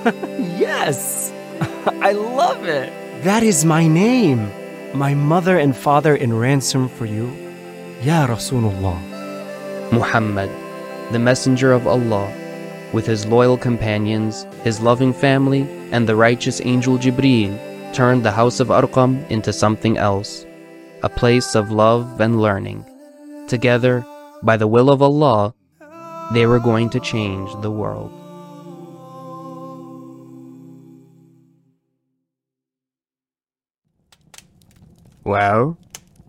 yes! 0.59 1.31
I 2.03 2.11
love 2.11 2.65
it. 2.65 2.91
That 3.23 3.41
is 3.41 3.63
my 3.63 3.87
name. 3.87 4.51
My 4.93 5.13
mother 5.13 5.57
and 5.57 5.73
father 5.73 6.13
in 6.13 6.37
ransom 6.37 6.89
for 6.89 7.05
you. 7.05 7.31
Ya 8.01 8.27
Rasulullah. 8.27 8.99
Muhammad, 9.93 10.51
the 11.13 11.19
messenger 11.19 11.71
of 11.71 11.87
Allah, 11.87 12.27
with 12.91 13.05
his 13.05 13.25
loyal 13.25 13.57
companions, 13.57 14.45
his 14.65 14.81
loving 14.81 15.13
family, 15.13 15.61
and 15.93 16.03
the 16.05 16.17
righteous 16.17 16.59
angel 16.65 16.97
Jibreel, 16.97 17.55
turned 17.93 18.23
the 18.23 18.31
house 18.31 18.59
of 18.59 18.67
Arqam 18.69 19.27
into 19.29 19.53
something 19.53 19.97
else 19.97 20.45
a 21.03 21.09
place 21.09 21.55
of 21.55 21.71
love 21.71 22.19
and 22.19 22.41
learning. 22.41 22.83
Together, 23.47 24.05
by 24.41 24.57
the 24.57 24.67
will 24.67 24.89
of 24.89 25.01
Allah, 25.01 25.53
they 26.33 26.45
were 26.45 26.59
going 26.59 26.89
to 26.89 26.99
change 26.99 27.49
the 27.61 27.71
world. 27.71 28.11
Well, 35.23 35.77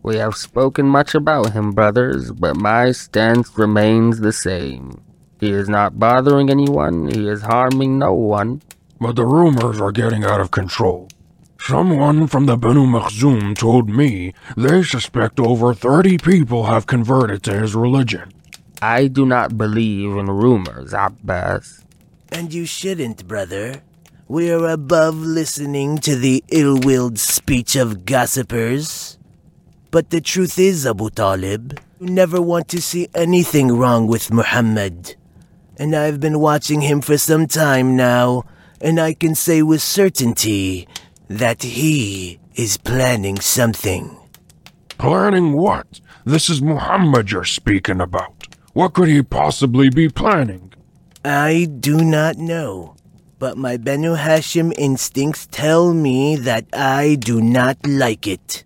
we 0.03 0.17
have 0.17 0.35
spoken 0.35 0.85
much 0.85 1.15
about 1.15 1.53
him, 1.53 1.71
brothers, 1.71 2.31
but 2.31 2.55
my 2.55 2.91
stance 2.91 3.57
remains 3.57 4.19
the 4.19 4.33
same. 4.33 5.01
He 5.39 5.51
is 5.51 5.69
not 5.69 5.97
bothering 5.97 6.49
anyone, 6.49 7.07
he 7.07 7.27
is 7.27 7.41
harming 7.41 7.97
no 7.97 8.13
one. 8.13 8.61
But 8.99 9.15
the 9.15 9.25
rumors 9.25 9.79
are 9.79 9.93
getting 9.93 10.25
out 10.25 10.41
of 10.41 10.51
control. 10.51 11.07
Someone 11.61 12.27
from 12.27 12.45
the 12.45 12.57
Banu 12.57 12.85
Makhzum 12.85 13.55
told 13.55 13.89
me 13.89 14.33
they 14.55 14.81
suspect 14.81 15.39
over 15.39 15.73
30 15.73 16.17
people 16.17 16.65
have 16.65 16.87
converted 16.87 17.43
to 17.43 17.59
his 17.59 17.75
religion. 17.75 18.31
I 18.81 19.07
do 19.07 19.25
not 19.25 19.57
believe 19.57 20.15
in 20.15 20.27
rumors, 20.27 20.93
Abbas. 20.93 21.83
And 22.31 22.53
you 22.53 22.65
shouldn't, 22.65 23.27
brother. 23.27 23.83
We 24.27 24.51
are 24.51 24.67
above 24.69 25.15
listening 25.17 25.97
to 25.99 26.15
the 26.15 26.43
ill 26.47 26.79
willed 26.79 27.19
speech 27.19 27.75
of 27.75 28.05
gossipers. 28.05 29.17
But 29.91 30.11
the 30.11 30.21
truth 30.21 30.57
is, 30.57 30.87
Abu 30.87 31.09
Talib, 31.09 31.79
you 31.99 32.07
never 32.07 32.41
want 32.41 32.67
to 32.69 32.81
see 32.81 33.09
anything 33.13 33.75
wrong 33.75 34.07
with 34.07 34.31
Muhammad. 34.31 35.15
And 35.77 35.95
I've 35.95 36.19
been 36.19 36.39
watching 36.39 36.81
him 36.81 37.01
for 37.01 37.17
some 37.17 37.47
time 37.47 37.95
now, 37.95 38.43
and 38.79 38.99
I 38.99 39.13
can 39.13 39.35
say 39.35 39.61
with 39.61 39.81
certainty 39.81 40.87
that 41.29 41.61
he 41.63 42.39
is 42.55 42.77
planning 42.77 43.39
something. 43.39 44.17
Planning 44.97 45.53
what? 45.53 46.01
This 46.25 46.49
is 46.49 46.61
Muhammad 46.61 47.31
you're 47.31 47.45
speaking 47.45 48.01
about. 48.01 48.47
What 48.73 48.93
could 48.93 49.07
he 49.07 49.21
possibly 49.21 49.89
be 49.89 50.09
planning? 50.09 50.73
I 51.23 51.67
do 51.79 52.03
not 52.03 52.37
know, 52.37 52.95
but 53.37 53.57
my 53.57 53.77
Banu 53.77 54.15
Hashim 54.15 54.73
instincts 54.77 55.47
tell 55.51 55.93
me 55.93 56.35
that 56.35 56.65
I 56.73 57.15
do 57.15 57.41
not 57.41 57.77
like 57.85 58.27
it. 58.27 58.63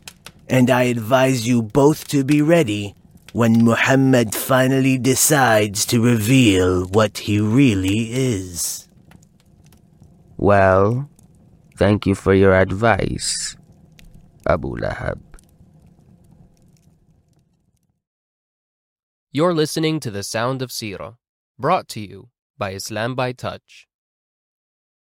And 0.50 0.70
I 0.70 0.84
advise 0.84 1.48
you 1.48 1.62
both 1.62 2.08
to 2.10 2.24
be 2.24 2.42
ready 2.42 2.96
when 3.34 3.64
Muhammad 3.64 4.36
finally 4.36 4.98
decides 4.98 5.86
to 5.88 6.04
reveal 6.04 6.86
what 6.86 7.18
he 7.20 7.40
really 7.40 8.14
is. 8.14 8.88
Well, 10.38 11.10
thank 11.78 12.06
you 12.06 12.16
for 12.16 12.34
your 12.34 12.54
advice, 12.54 13.56
Abu 14.48 14.78
Lahab. 14.78 15.20
You're 19.32 19.54
listening 19.54 20.00
to 20.02 20.12
The 20.12 20.22
Sound 20.22 20.62
of 20.62 20.70
Sirah, 20.70 21.18
brought 21.58 21.88
to 21.90 22.00
you 22.00 22.30
by 22.58 22.74
Islam 22.74 23.16
by 23.16 23.32
Touch. 23.32 23.88